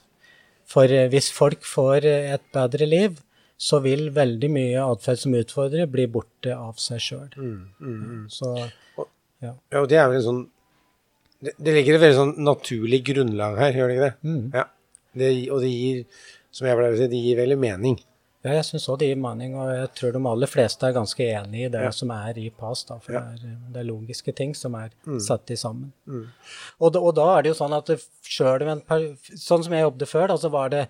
For 0.67 0.91
eh, 0.91 1.09
hvis 1.13 1.31
folk 1.35 1.65
får 1.67 2.07
eh, 2.09 2.33
et 2.35 2.45
bedre 2.55 2.89
liv, 2.89 3.21
så 3.57 3.81
vil 3.85 4.11
veldig 4.15 4.51
mye 4.53 4.83
atferd 4.85 5.23
som 5.23 5.37
utfordrer, 5.39 5.89
bli 5.89 6.05
borte 6.13 6.53
av 6.53 6.77
seg 6.83 7.01
sjøl. 7.01 7.31
Mm, 7.39 7.63
mm, 7.81 8.03
mm. 8.03 8.27
Så 8.33 8.53
Ja, 9.45 9.53
og 9.79 9.89
det 9.91 9.99
er 10.01 10.09
vel 10.11 10.19
en 10.21 10.27
sånn 10.27 10.45
det, 11.45 11.53
det 11.61 11.75
ligger 11.77 11.97
et 11.97 12.03
veldig 12.03 12.17
sånn 12.17 12.35
naturlig 12.47 13.03
grunnlag 13.11 13.59
her, 13.61 13.77
gjør 13.77 13.91
det 13.91 13.97
ikke 13.97 14.07
det? 14.07 14.15
Mm. 14.25 14.45
Ja. 14.57 14.65
Det, 15.17 15.31
og 15.53 15.63
det 15.65 15.73
gir, 15.73 15.99
som 16.53 16.69
jeg 16.69 16.79
pleier 16.79 16.97
å 16.97 17.01
si, 17.01 17.09
det 17.13 17.21
gir 17.21 17.41
veldig 17.41 17.59
mening. 17.61 17.99
Ja, 18.47 18.55
jeg 18.61 18.65
syns 18.71 18.87
òg 18.93 18.99
det 19.03 19.09
gir 19.11 19.19
mening, 19.21 19.55
og 19.59 19.69
jeg 19.75 19.89
tror 19.99 20.13
de 20.17 20.23
aller 20.31 20.51
fleste 20.51 20.87
er 20.89 20.95
ganske 20.97 21.27
enig 21.27 21.65
i 21.67 21.71
det 21.73 21.83
Ja. 21.83 21.91
som 21.95 22.11
er 22.15 22.39
i 22.39 22.49
PAS, 22.51 22.85
da, 22.89 22.99
for 22.99 23.13
Ja. 23.13 23.21
det, 23.35 23.45
er, 23.51 23.57
det 23.75 23.81
er 23.83 23.89
logiske 23.91 24.35
ting 24.35 24.55
som 24.55 24.75
er 24.79 24.91
satt 25.21 25.51
i 25.51 25.57
sammen. 25.57 25.93
Mm. 26.07 26.27
Og, 26.81 26.93
da, 26.93 27.01
og 27.01 27.15
da 27.19 27.27
er 27.39 27.43
det 27.43 27.53
jo 27.55 27.59
sånn 27.65 27.77
at 27.77 27.91
sjøl 28.23 28.65
Sånn 29.37 29.65
som 29.65 29.73
jeg 29.73 29.83
jobbet 29.87 30.09
før, 30.09 30.29
da, 30.29 30.37
så 30.37 30.51
var 30.51 30.69
det 30.71 30.89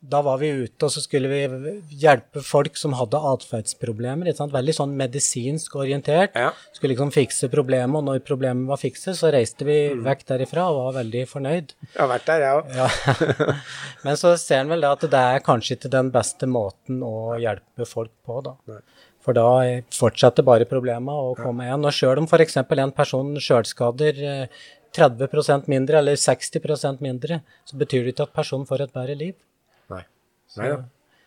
da 0.00 0.20
var 0.22 0.38
vi 0.38 0.48
ute, 0.52 0.86
og 0.86 0.92
så 0.92 1.00
skulle 1.02 1.28
vi 1.30 1.70
hjelpe 1.98 2.42
folk 2.44 2.76
som 2.78 2.92
hadde 2.94 3.16
atferdsproblemer. 3.16 4.28
Veldig 4.52 4.74
sånn 4.76 4.92
medisinsk 4.98 5.74
orientert. 5.80 6.36
Ja. 6.36 6.50
Skulle 6.76 6.92
liksom 6.94 7.10
fikse 7.14 7.48
problemet, 7.50 7.96
og 7.96 8.04
når 8.04 8.20
problemet 8.26 8.68
var 8.68 8.78
fikset, 8.78 9.16
så 9.18 9.32
reiste 9.34 9.64
vi 9.66 9.78
Mm. 9.94 10.04
vekk 10.04 10.24
derifra 10.28 10.68
og 10.70 10.78
var 10.92 11.02
veldig 11.02 11.24
fornøyd. 11.28 11.72
Jeg 11.94 11.98
har 11.98 12.08
vært 12.12 12.26
der, 12.26 12.40
jeg 12.44 12.52
òg. 12.60 12.76
Ja. 12.76 13.54
Men 14.04 14.16
så 14.20 14.36
ser 14.38 14.60
en 14.60 14.68
vel 14.68 14.80
det 14.84 14.90
at 14.92 15.00
det 15.10 15.22
er 15.32 15.40
kanskje 15.40 15.76
ikke 15.78 15.90
den 15.90 16.10
beste 16.14 16.46
måten 16.46 17.00
å 17.02 17.34
hjelpe 17.40 17.86
folk 17.88 18.12
på, 18.26 18.42
da. 18.44 18.54
Nei. 18.68 18.80
For 19.26 19.34
da 19.34 19.48
fortsetter 19.90 20.44
bare 20.46 20.68
problemet 20.70 21.10
å 21.10 21.34
komme 21.34 21.64
igjen. 21.66 21.82
Og 21.88 21.90
sjøl 21.96 22.18
om 22.22 22.28
f.eks. 22.30 22.56
en 22.62 22.92
person 22.94 23.34
sjølskader 23.42 24.20
eh, 24.22 24.46
30% 24.94 25.66
mindre 25.68 25.98
eller 25.98 26.14
60% 26.14 27.00
mindre, 27.02 27.40
så 27.66 27.76
betyr 27.76 28.04
det 28.06 28.14
ikke 28.14 28.28
at 28.28 28.36
personen 28.38 28.68
får 28.68 28.84
et 28.86 28.92
bedre 28.94 29.16
liv. 29.18 29.34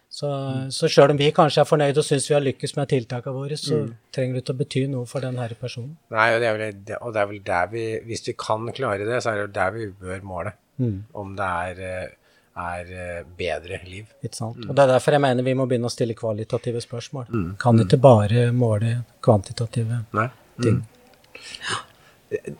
Så, 0.09 0.25
mm. 0.25 0.69
så 0.73 0.89
sjøl 0.89 1.11
om 1.13 1.19
vi 1.19 1.27
kanskje 1.35 1.61
er 1.61 1.67
fornøyd 1.69 1.99
og 2.01 2.05
syns 2.05 2.25
vi 2.31 2.33
har 2.33 2.41
lykkes 2.41 2.71
med 2.79 2.89
tiltakene 2.89 3.35
våre, 3.35 3.57
så 3.61 3.83
mm. 3.83 3.89
trenger 4.15 4.37
det 4.37 4.41
ikke 4.41 4.55
å 4.55 4.59
bety 4.63 4.81
noe 4.89 5.09
for 5.09 5.21
den 5.21 5.37
her 5.37 5.53
personen. 5.59 5.91
Nei, 6.15 6.29
og 6.33 6.41
det 6.41 6.47
er 6.49 6.55
vel, 6.57 6.79
og 6.97 7.11
det 7.13 7.21
er 7.21 7.27
vel 7.29 7.43
der 7.45 7.67
vi 7.69 7.83
Hvis 8.07 8.25
vi 8.25 8.33
kan 8.41 8.65
klare 8.73 9.05
det, 9.05 9.19
så 9.21 9.35
er 9.35 9.43
det 9.43 9.53
der 9.59 9.75
vi 9.75 9.85
bør 10.01 10.25
måle. 10.25 10.55
Mm. 10.81 10.95
Om 11.21 11.35
det 11.37 11.49
er, 11.69 11.83
eh, 11.85 12.31
er, 12.63 12.93
eh, 13.03 13.27
bedre 13.37 13.79
liv. 13.85 14.07
Ikke 14.23 14.39
sant. 14.39 14.57
Mm. 14.57 14.71
Og 14.71 14.79
det 14.79 14.83
er 14.83 14.93
derfor 14.95 15.17
jeg 15.17 15.25
mener 15.27 15.45
vi 15.45 15.57
må 15.59 15.67
begynne 15.69 15.91
å 15.91 15.93
stille 15.93 16.17
kvalitative 16.17 16.81
spørsmål. 16.81 17.29
Mm. 17.29 17.51
Kan 17.61 17.83
ikke 17.85 18.01
bare 18.01 18.47
måle 18.55 18.95
kvantitative 19.21 20.05
Nei. 20.17 20.29
ting. 20.63 20.81
Mm 20.81 22.57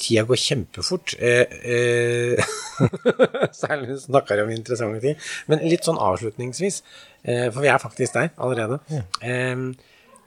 tida 0.00 0.24
går 0.26 0.40
kjempefort. 0.40 1.14
Eh, 1.18 1.56
eh, 1.62 2.52
særlig 3.60 3.88
når 3.88 3.94
du 3.94 4.04
snakker 4.06 4.42
om 4.42 4.52
interessante 4.54 5.02
ting. 5.02 5.18
Men 5.50 5.64
litt 5.66 5.86
sånn 5.86 6.00
avslutningsvis, 6.00 6.82
eh, 7.24 7.48
for 7.50 7.64
vi 7.64 7.72
er 7.72 7.82
faktisk 7.82 8.16
der 8.16 8.32
allerede. 8.36 8.80
Ja. 8.92 9.04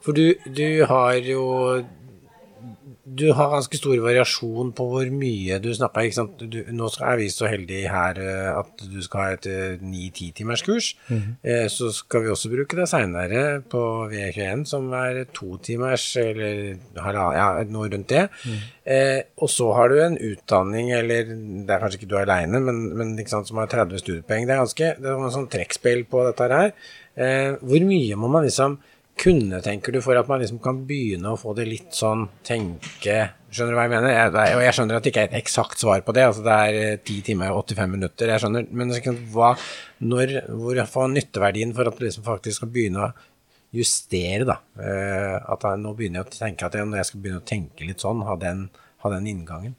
for 0.00 0.16
du, 0.16 0.32
du 0.46 0.84
har 0.88 1.18
jo 1.26 1.42
du 3.04 3.26
har 3.36 3.50
ganske 3.52 3.78
stor 3.78 3.96
variasjon 4.04 4.72
på 4.76 4.86
hvor 4.92 5.12
mye 5.14 5.58
du 5.62 5.70
snakker. 5.74 6.06
ikke 6.06 6.18
sant? 6.18 6.42
Du, 6.52 6.58
nå 6.72 6.90
er 7.00 7.20
vi 7.20 7.28
så 7.32 7.48
heldige 7.50 7.90
her 7.92 8.20
eh, 8.22 8.50
at 8.54 8.84
du 8.84 8.98
skal 9.04 9.24
ha 9.24 9.36
et 9.36 9.48
eh, 9.50 9.82
ni-ti 9.82 10.30
timers 10.36 10.62
kurs. 10.66 10.94
Mm 11.08 11.20
-hmm. 11.20 11.68
så 11.68 11.92
skal 11.92 12.22
vi 12.22 12.28
også 12.28 12.50
bruke 12.50 12.76
det 12.76 12.88
seinere 12.88 13.60
på 13.60 14.08
V21, 14.12 14.64
som 14.64 14.92
er 14.92 15.24
to 15.34 15.56
timers, 15.56 16.16
eller 16.16 16.76
ja, 16.96 17.64
noe 17.64 17.88
rundt 17.88 18.08
det. 18.08 18.28
Mm. 18.44 18.60
Eh, 18.90 19.22
og 19.38 19.50
så 19.50 19.68
har 19.76 19.88
du 19.88 20.00
en 20.02 20.16
utdanning, 20.18 20.90
eller 20.92 21.28
det 21.66 21.70
er 21.70 21.82
kanskje 21.82 22.00
ikke 22.00 22.10
du 22.10 22.16
aleine, 22.18 22.60
men, 22.60 22.80
men 22.96 23.12
sant, 23.30 23.48
som 23.48 23.60
har 23.62 23.68
30 23.70 24.02
studiepoeng. 24.02 24.48
Det 24.48 24.54
er 24.54 24.62
ganske 24.64 24.88
det 24.98 25.12
er 25.12 25.34
sånn 25.34 25.50
trekkspill 25.52 26.06
på 26.10 26.24
dette 26.26 26.48
her. 26.50 26.72
Eh, 27.20 27.52
hvor 27.60 27.86
mye 27.86 28.16
må 28.18 28.30
man 28.32 28.46
liksom 28.46 28.78
kunne, 29.20 29.60
tenker 29.64 29.92
du, 29.94 30.00
for 30.04 30.18
at 30.18 30.28
man 30.30 30.40
liksom 30.42 30.60
kan 30.64 30.80
begynne 30.88 31.32
å 31.32 31.38
få 31.40 31.52
det 31.58 31.68
litt 31.68 31.94
sånn 31.96 32.26
tenke 32.46 33.18
Skjønner 33.50 33.74
du 33.74 33.76
hva 33.80 33.84
jeg 33.88 33.90
mener? 33.90 34.12
Jeg, 34.14 34.54
og 34.54 34.60
jeg 34.62 34.74
skjønner 34.76 34.96
at 34.96 35.02
det 35.02 35.10
ikke 35.10 35.22
er 35.24 35.32
et 35.32 35.40
eksakt 35.40 35.80
svar 35.82 36.04
på 36.06 36.12
det. 36.14 36.22
altså 36.22 36.44
Det 36.46 36.54
er 36.54 37.00
10 37.02 37.24
timer 37.26 37.50
og 37.50 37.64
85 37.64 37.90
minutter. 37.96 38.30
jeg 38.30 38.42
skjønner, 38.44 38.68
Men 38.70 38.92
hva, 39.34 39.48
når, 40.06 40.34
hvor 40.54 40.78
får 40.92 41.10
nytteverdien 41.16 41.74
for 41.74 41.90
at 41.90 41.98
du 41.98 42.04
liksom 42.04 42.26
faktisk 42.28 42.60
skal 42.60 42.70
begynne 42.70 43.08
å 43.08 43.10
justere, 43.74 44.46
da? 44.46 44.60
Uh, 44.78 45.34
at 45.50 45.66
jeg, 45.66 45.82
nå 45.82 45.96
begynner 45.98 46.22
jeg 46.22 46.28
å 46.28 46.36
tenke 46.36 46.68
at 46.68 46.78
jeg, 46.78 46.86
når 46.86 47.02
jeg 47.02 47.10
skal 47.10 47.24
begynne 47.24 47.42
å 47.42 47.48
tenke 47.50 47.90
litt 47.90 48.06
sånn, 48.06 48.22
ha 48.28 48.38
den, 48.38 48.68
ha 49.02 49.12
den 49.16 49.26
inngangen 49.34 49.74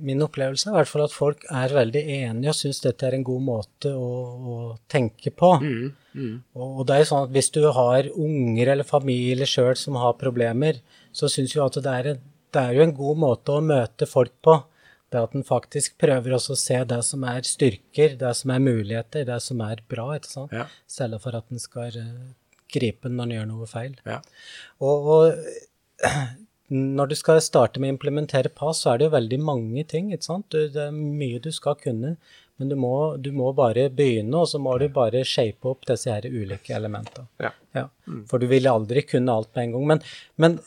min 0.00 0.22
opplevelse 0.24 0.68
er 0.68 0.72
i 0.72 0.78
hvert 0.78 0.90
fall 0.90 1.04
at 1.04 1.14
folk 1.14 1.44
er 1.52 1.74
veldig 1.76 2.02
enige 2.14 2.52
og 2.52 2.56
syns 2.56 2.80
dette 2.84 3.06
er 3.06 3.16
en 3.16 3.26
god 3.26 3.44
måte 3.44 3.92
å, 3.92 4.10
å 4.54 4.56
tenke 4.90 5.32
på. 5.36 5.52
Mm, 5.60 5.92
mm. 6.16 6.34
Og 6.56 6.82
det 6.88 6.96
er 6.96 7.02
jo 7.02 7.08
sånn 7.12 7.26
at 7.28 7.34
hvis 7.36 7.52
du 7.54 7.62
har 7.76 8.08
unger 8.10 8.72
eller 8.74 8.88
familie 8.88 9.48
sjøl 9.48 9.74
som 9.78 9.98
har 10.00 10.18
problemer, 10.20 10.80
så 11.12 11.30
syns 11.30 11.54
vi 11.56 11.62
at 11.64 11.80
det 11.84 11.94
er, 11.94 12.12
en, 12.14 12.20
det 12.54 12.62
er 12.62 12.76
jo 12.78 12.86
en 12.86 12.94
god 12.96 13.24
måte 13.26 13.56
å 13.56 13.64
møte 13.64 14.08
folk 14.08 14.34
på. 14.44 14.58
Det 15.12 15.20
at 15.20 15.34
en 15.36 15.44
faktisk 15.44 15.98
prøver 16.00 16.38
også 16.38 16.54
å 16.54 16.60
se 16.62 16.78
det 16.88 17.02
som 17.04 17.24
er 17.28 17.44
styrker, 17.44 18.14
det 18.20 18.30
som 18.38 18.54
er 18.54 18.62
muligheter, 18.64 19.26
det 19.28 19.42
som 19.44 19.60
er 19.60 19.82
bra, 19.88 20.14
ikke 20.16 20.30
sant? 20.30 20.54
Ja. 20.56 20.70
selv 20.88 21.20
for 21.20 21.36
at 21.36 21.52
en 21.52 21.60
skal 21.60 21.98
uh, 22.00 22.30
gripe 22.72 23.10
den 23.10 23.20
når 23.20 23.28
en 23.28 23.34
gjør 23.36 23.50
noe 23.50 23.68
feil. 23.68 23.98
Ja. 24.08 24.22
Og, 24.80 25.12
og 25.12 26.40
når 26.72 27.10
du 27.10 27.16
skal 27.18 27.40
starte 27.44 27.80
med 27.80 27.90
å 27.90 27.94
implementere 27.96 28.48
pass, 28.48 28.82
så 28.82 28.92
er 28.92 29.00
det 29.00 29.08
jo 29.08 29.16
veldig 29.16 29.38
mange 29.44 29.84
ting. 29.88 30.12
ikke 30.12 30.28
sant? 30.28 30.48
Det 30.52 30.86
er 30.86 30.94
mye 30.94 31.40
du 31.42 31.50
skal 31.52 31.76
kunne, 31.80 32.14
men 32.56 32.70
du 32.70 32.76
må, 32.80 32.94
du 33.20 33.28
må 33.36 33.50
bare 33.56 33.88
begynne, 33.92 34.32
og 34.38 34.48
så 34.48 34.60
må 34.62 34.76
du 34.80 34.86
bare 34.92 35.24
shape 35.28 35.68
opp 35.68 35.84
disse 35.88 36.12
her 36.12 36.28
ulike 36.30 36.74
elementene. 36.76 37.26
Ja. 37.42 37.52
Ja. 37.76 37.88
For 38.30 38.40
du 38.40 38.48
vil 38.48 38.68
aldri 38.70 39.04
kunne 39.08 39.34
alt 39.36 39.52
på 39.52 39.64
en 39.64 39.74
gang. 39.76 39.84
Men, 39.90 40.02
men 40.40 40.58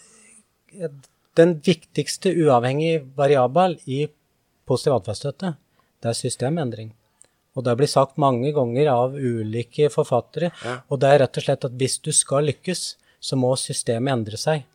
den 1.40 1.56
viktigste 1.66 2.34
uavhengige 2.36 3.02
variabel 3.18 3.80
i 3.86 4.06
positiv 4.68 5.00
atferdsstøtte, 5.00 5.56
det 6.04 6.12
er 6.12 6.20
systemendring. 6.20 6.94
Og 7.56 7.64
det 7.64 7.78
blir 7.80 7.90
sagt 7.90 8.20
mange 8.20 8.52
ganger 8.54 8.92
av 8.92 9.16
ulike 9.16 9.90
forfattere. 9.94 10.52
Ja. 10.66 10.78
Og 10.92 11.00
det 11.02 11.12
er 11.12 11.22
rett 11.24 11.40
og 11.40 11.46
slett 11.48 11.68
at 11.68 11.76
hvis 11.80 11.98
du 12.04 12.12
skal 12.14 12.50
lykkes, 12.52 12.88
så 13.26 13.38
må 13.40 13.56
systemet 13.58 14.12
endre 14.12 14.38
seg. 14.38 14.66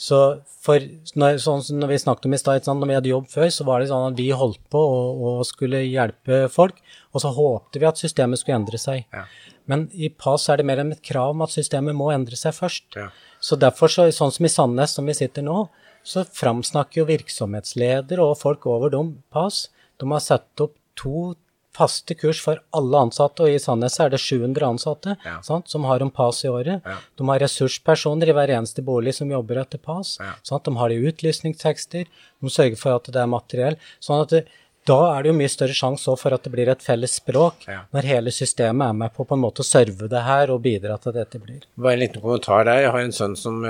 Så 0.00 0.18
for, 0.64 0.80
når, 1.20 1.38
sånn 1.44 1.60
som 1.64 1.82
vi 1.84 1.98
snakket 2.00 2.26
om 2.28 2.34
i 2.34 2.40
stad, 2.40 2.68
når 2.72 2.88
vi 2.88 2.96
hadde 2.96 3.10
jobb 3.10 3.26
før, 3.28 3.48
så 3.52 3.66
var 3.68 3.82
det 3.82 3.90
sånn 3.90 4.06
at 4.14 4.16
vi 4.16 4.30
holdt 4.32 4.62
på 4.72 4.80
og, 4.80 5.24
og 5.28 5.42
skulle 5.48 5.82
hjelpe 5.84 6.46
folk, 6.52 6.78
og 7.12 7.20
så 7.20 7.32
håpte 7.36 7.82
vi 7.82 7.88
at 7.88 8.00
systemet 8.00 8.40
skulle 8.40 8.62
endre 8.62 8.80
seg. 8.80 9.04
Ja. 9.12 9.26
Men 9.68 9.84
i 9.92 10.08
PAS 10.08 10.48
er 10.48 10.60
det 10.60 10.66
mer 10.70 10.80
enn 10.80 10.94
et 10.94 11.04
krav 11.04 11.34
om 11.34 11.44
at 11.44 11.52
systemet 11.52 11.96
må 11.98 12.08
endre 12.14 12.38
seg 12.38 12.56
først. 12.56 12.88
Ja. 12.96 13.10
Så 13.44 13.60
derfor, 13.60 13.92
så, 13.92 14.08
sånn 14.14 14.32
som 14.32 14.48
i 14.48 14.52
Sandnes, 14.52 14.96
som 14.96 15.06
vi 15.08 15.18
sitter 15.20 15.44
nå, 15.44 15.66
så 16.06 16.24
framsnakker 16.24 17.02
jo 17.02 17.10
virksomhetsleder 17.10 18.22
og 18.24 18.38
folk 18.40 18.64
over 18.72 18.92
dem 18.96 19.18
PAS. 19.32 19.66
De 20.00 20.08
har 20.08 20.24
satt 20.24 20.64
opp 20.64 20.78
to 20.96 21.34
faste 21.76 22.14
kurs 22.18 22.40
for 22.42 22.60
alle 22.76 23.02
ansatte, 23.06 23.44
og 23.44 23.52
i 23.54 23.60
Sandnes 23.62 23.98
er 24.02 24.10
det 24.12 24.20
700 24.22 24.66
ansatte 24.66 25.14
ja. 25.24 25.36
sant, 25.46 25.70
som 25.70 25.86
har 25.88 26.02
om 26.02 26.10
PAS 26.14 26.42
i 26.44 26.50
året. 26.50 26.86
Ja. 26.86 26.96
De 27.18 27.28
har 27.30 27.42
ressurspersoner 27.44 28.30
i 28.30 28.34
hver 28.36 28.52
eneste 28.56 28.82
bolig 28.86 29.14
som 29.16 29.30
jobber 29.30 29.62
etter 29.62 29.82
PAS. 29.82 30.16
Ja. 30.22 30.32
Sant, 30.46 30.66
de 30.66 30.74
har 30.76 30.90
det 30.90 30.98
i 30.98 31.12
utlysningstekster, 31.12 32.10
de 32.10 32.50
sørger 32.50 32.80
for 32.80 32.98
at 32.98 33.12
det 33.12 33.22
er 33.22 33.30
materiell. 33.30 33.78
sånn 34.02 34.24
at 34.24 34.34
det, 34.34 34.44
da 34.88 34.98
er 35.12 35.22
det 35.22 35.30
jo 35.30 35.36
mye 35.36 35.50
større 35.52 35.76
sjanse 35.76 36.14
for 36.18 36.34
at 36.34 36.46
det 36.46 36.52
blir 36.54 36.70
et 36.72 36.82
felles 36.82 37.12
språk, 37.20 37.66
ja. 37.68 37.82
når 37.92 38.08
hele 38.08 38.32
systemet 38.32 38.88
er 38.88 38.96
med 38.96 39.12
på 39.14 39.26
på 39.28 39.36
en 39.36 39.42
måte 39.42 39.60
å 39.64 39.66
serve 39.66 40.08
det 40.10 40.22
her 40.24 40.52
og 40.54 40.62
bidra 40.64 40.96
til 40.98 41.12
at 41.12 41.18
dette 41.20 41.40
blir. 41.42 41.66
Bare 41.76 41.98
en 41.98 42.02
liten 42.02 42.22
kommentar 42.22 42.64
der. 42.64 42.80
Jeg 42.86 42.94
har 42.94 43.04
en 43.04 43.14
sønn 43.14 43.36
som 43.38 43.60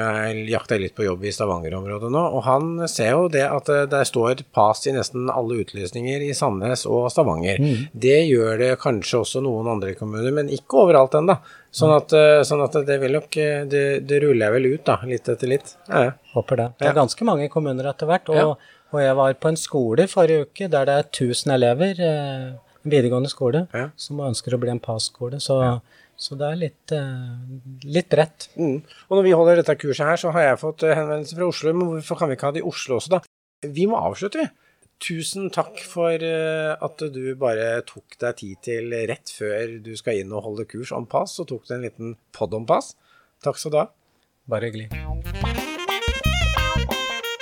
jakter 0.49 0.81
litt 0.83 0.95
på 0.97 1.05
jobb 1.09 1.27
i 1.27 1.35
Stavanger-området 1.35 2.13
nå, 2.15 2.25
og 2.39 2.45
han 2.47 2.89
ser 2.91 3.13
jo 3.17 3.27
det 3.33 3.47
at 3.49 3.69
det 3.71 3.89
der 3.93 4.07
står 4.07 4.45
PAS 4.55 4.87
i 4.87 4.95
nesten 4.97 5.31
alle 5.33 5.61
utlysninger 5.65 6.23
i 6.29 6.33
Sandnes 6.37 6.87
og 6.89 7.11
Stavanger. 7.13 7.59
Mm. 7.59 7.89
Det 8.07 8.19
gjør 8.31 8.61
det 8.63 8.75
kanskje 8.83 9.25
også 9.25 9.43
noen 9.45 9.69
andre 9.75 9.97
kommuner, 9.99 10.31
men 10.35 10.53
ikke 10.53 10.85
overalt 10.87 11.19
ennå. 11.19 11.37
Sånn 11.75 11.93
at, 11.95 12.13
eh, 12.19 12.41
sånn 12.47 12.63
at, 12.65 12.75
det 12.87 12.97
vil 12.99 13.15
nok 13.15 13.37
eh, 13.39 13.63
det, 13.71 13.85
det 14.11 14.19
ruller 14.25 14.51
vel 14.57 14.73
ut, 14.73 14.83
da, 14.87 14.99
litt 15.07 15.29
etter 15.31 15.51
litt. 15.51 15.77
Ja. 15.87 16.11
Håper 16.35 16.59
det. 16.59 16.69
Det 16.81 16.89
er 16.91 16.97
ganske 16.97 17.27
mange 17.27 17.47
kommuner 17.53 17.91
etter 17.93 18.11
hvert. 18.11 18.31
og 18.33 18.41
ja. 18.41 18.49
Og 18.91 18.99
jeg 19.03 19.17
var 19.19 19.37
på 19.39 19.51
en 19.53 19.59
skole 19.59 20.07
forrige 20.11 20.47
uke 20.49 20.69
der 20.71 20.89
det 20.89 20.97
er 20.99 21.09
1000 21.09 21.55
elever, 21.55 22.01
eh, 22.03 22.79
videregående 22.83 23.31
skole, 23.31 23.67
ja. 23.77 23.91
som 23.97 24.23
ønsker 24.25 24.57
å 24.57 24.61
bli 24.63 24.73
en 24.73 24.83
PAS-skole. 24.83 25.39
Så, 25.43 25.59
ja. 25.63 25.75
så, 26.19 26.39
det 26.41 26.49
er 26.49 26.63
litt, 26.65 26.95
eh, 26.97 27.85
litt 27.87 28.09
bredt. 28.11 28.49
Mm. 28.57 28.81
Og 29.09 29.15
når 29.19 29.29
vi 29.29 29.37
holder 29.37 29.61
dette 29.61 29.79
kurset 29.79 30.09
her, 30.09 30.19
så 30.21 30.35
har 30.35 30.49
jeg 30.49 30.63
fått 30.63 30.83
henvendelser 30.87 31.03
henvendelse 31.03 31.39
fra 31.39 31.53
Oslo. 31.53 31.77
Men 31.77 31.93
hvorfor 31.95 32.21
kan 32.21 32.31
vi 32.31 32.39
ikke 32.39 32.51
ha 32.51 32.57
det 32.57 32.65
i 32.65 32.67
Oslo 32.73 32.99
også, 32.99 33.15
da? 33.15 33.23
Vi 33.79 33.87
må 33.87 34.01
avslutte, 34.01 34.43
vi. 34.43 34.51
Tusen 35.01 35.49
takk 35.49 35.79
for 35.89 36.21
at 36.21 37.05
du 37.15 37.23
bare 37.41 37.71
tok 37.89 38.19
deg 38.21 38.37
tid 38.37 38.61
til 38.67 38.93
rett 39.09 39.33
før 39.33 39.79
du 39.81 39.95
skal 39.97 40.21
inn 40.21 40.35
og 40.37 40.45
holde 40.45 40.69
kurs 40.69 40.93
om 40.93 41.09
pass, 41.09 41.39
og 41.41 41.49
tok 41.55 41.65
deg 41.71 41.79
en 41.79 41.89
liten 41.89 42.15
pod 42.37 42.53
om 42.59 42.69
pass. 42.69 42.93
Takk 43.41 43.57
skal 43.57 43.73
du 43.73 43.81
ha. 43.81 43.89
Bare 44.51 44.69
hyggelig. 44.69 45.70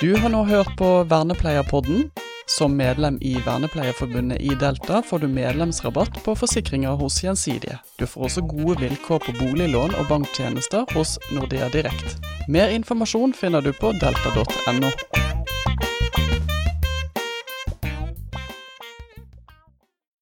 Du 0.01 0.15
har 0.15 0.29
nå 0.29 0.43
hørt 0.43 0.77
på 0.77 1.03
Vernepleierpodden. 1.03 2.11
Som 2.47 2.77
medlem 2.77 3.17
i 3.21 3.33
Vernepleierforbundet 3.45 4.41
i 4.41 4.55
Delta 4.55 5.01
får 5.09 5.19
du 5.19 5.27
medlemsrabatt 5.27 6.21
på 6.23 6.35
forsikringer 6.39 6.95
hos 7.01 7.19
Gjensidige. 7.23 7.81
Du 7.99 8.07
får 8.07 8.29
også 8.29 8.45
gode 8.47 8.79
vilkår 8.79 9.19
på 9.25 9.35
boliglån 9.41 9.97
og 9.99 10.07
banktjenester 10.07 10.87
hos 10.95 11.17
Nordea 11.35 11.67
Direkt. 11.75 12.15
Mer 12.47 12.71
informasjon 12.71 13.35
finner 13.35 13.61
du 13.61 13.73
på 13.75 13.91
delta.no. 13.99 14.95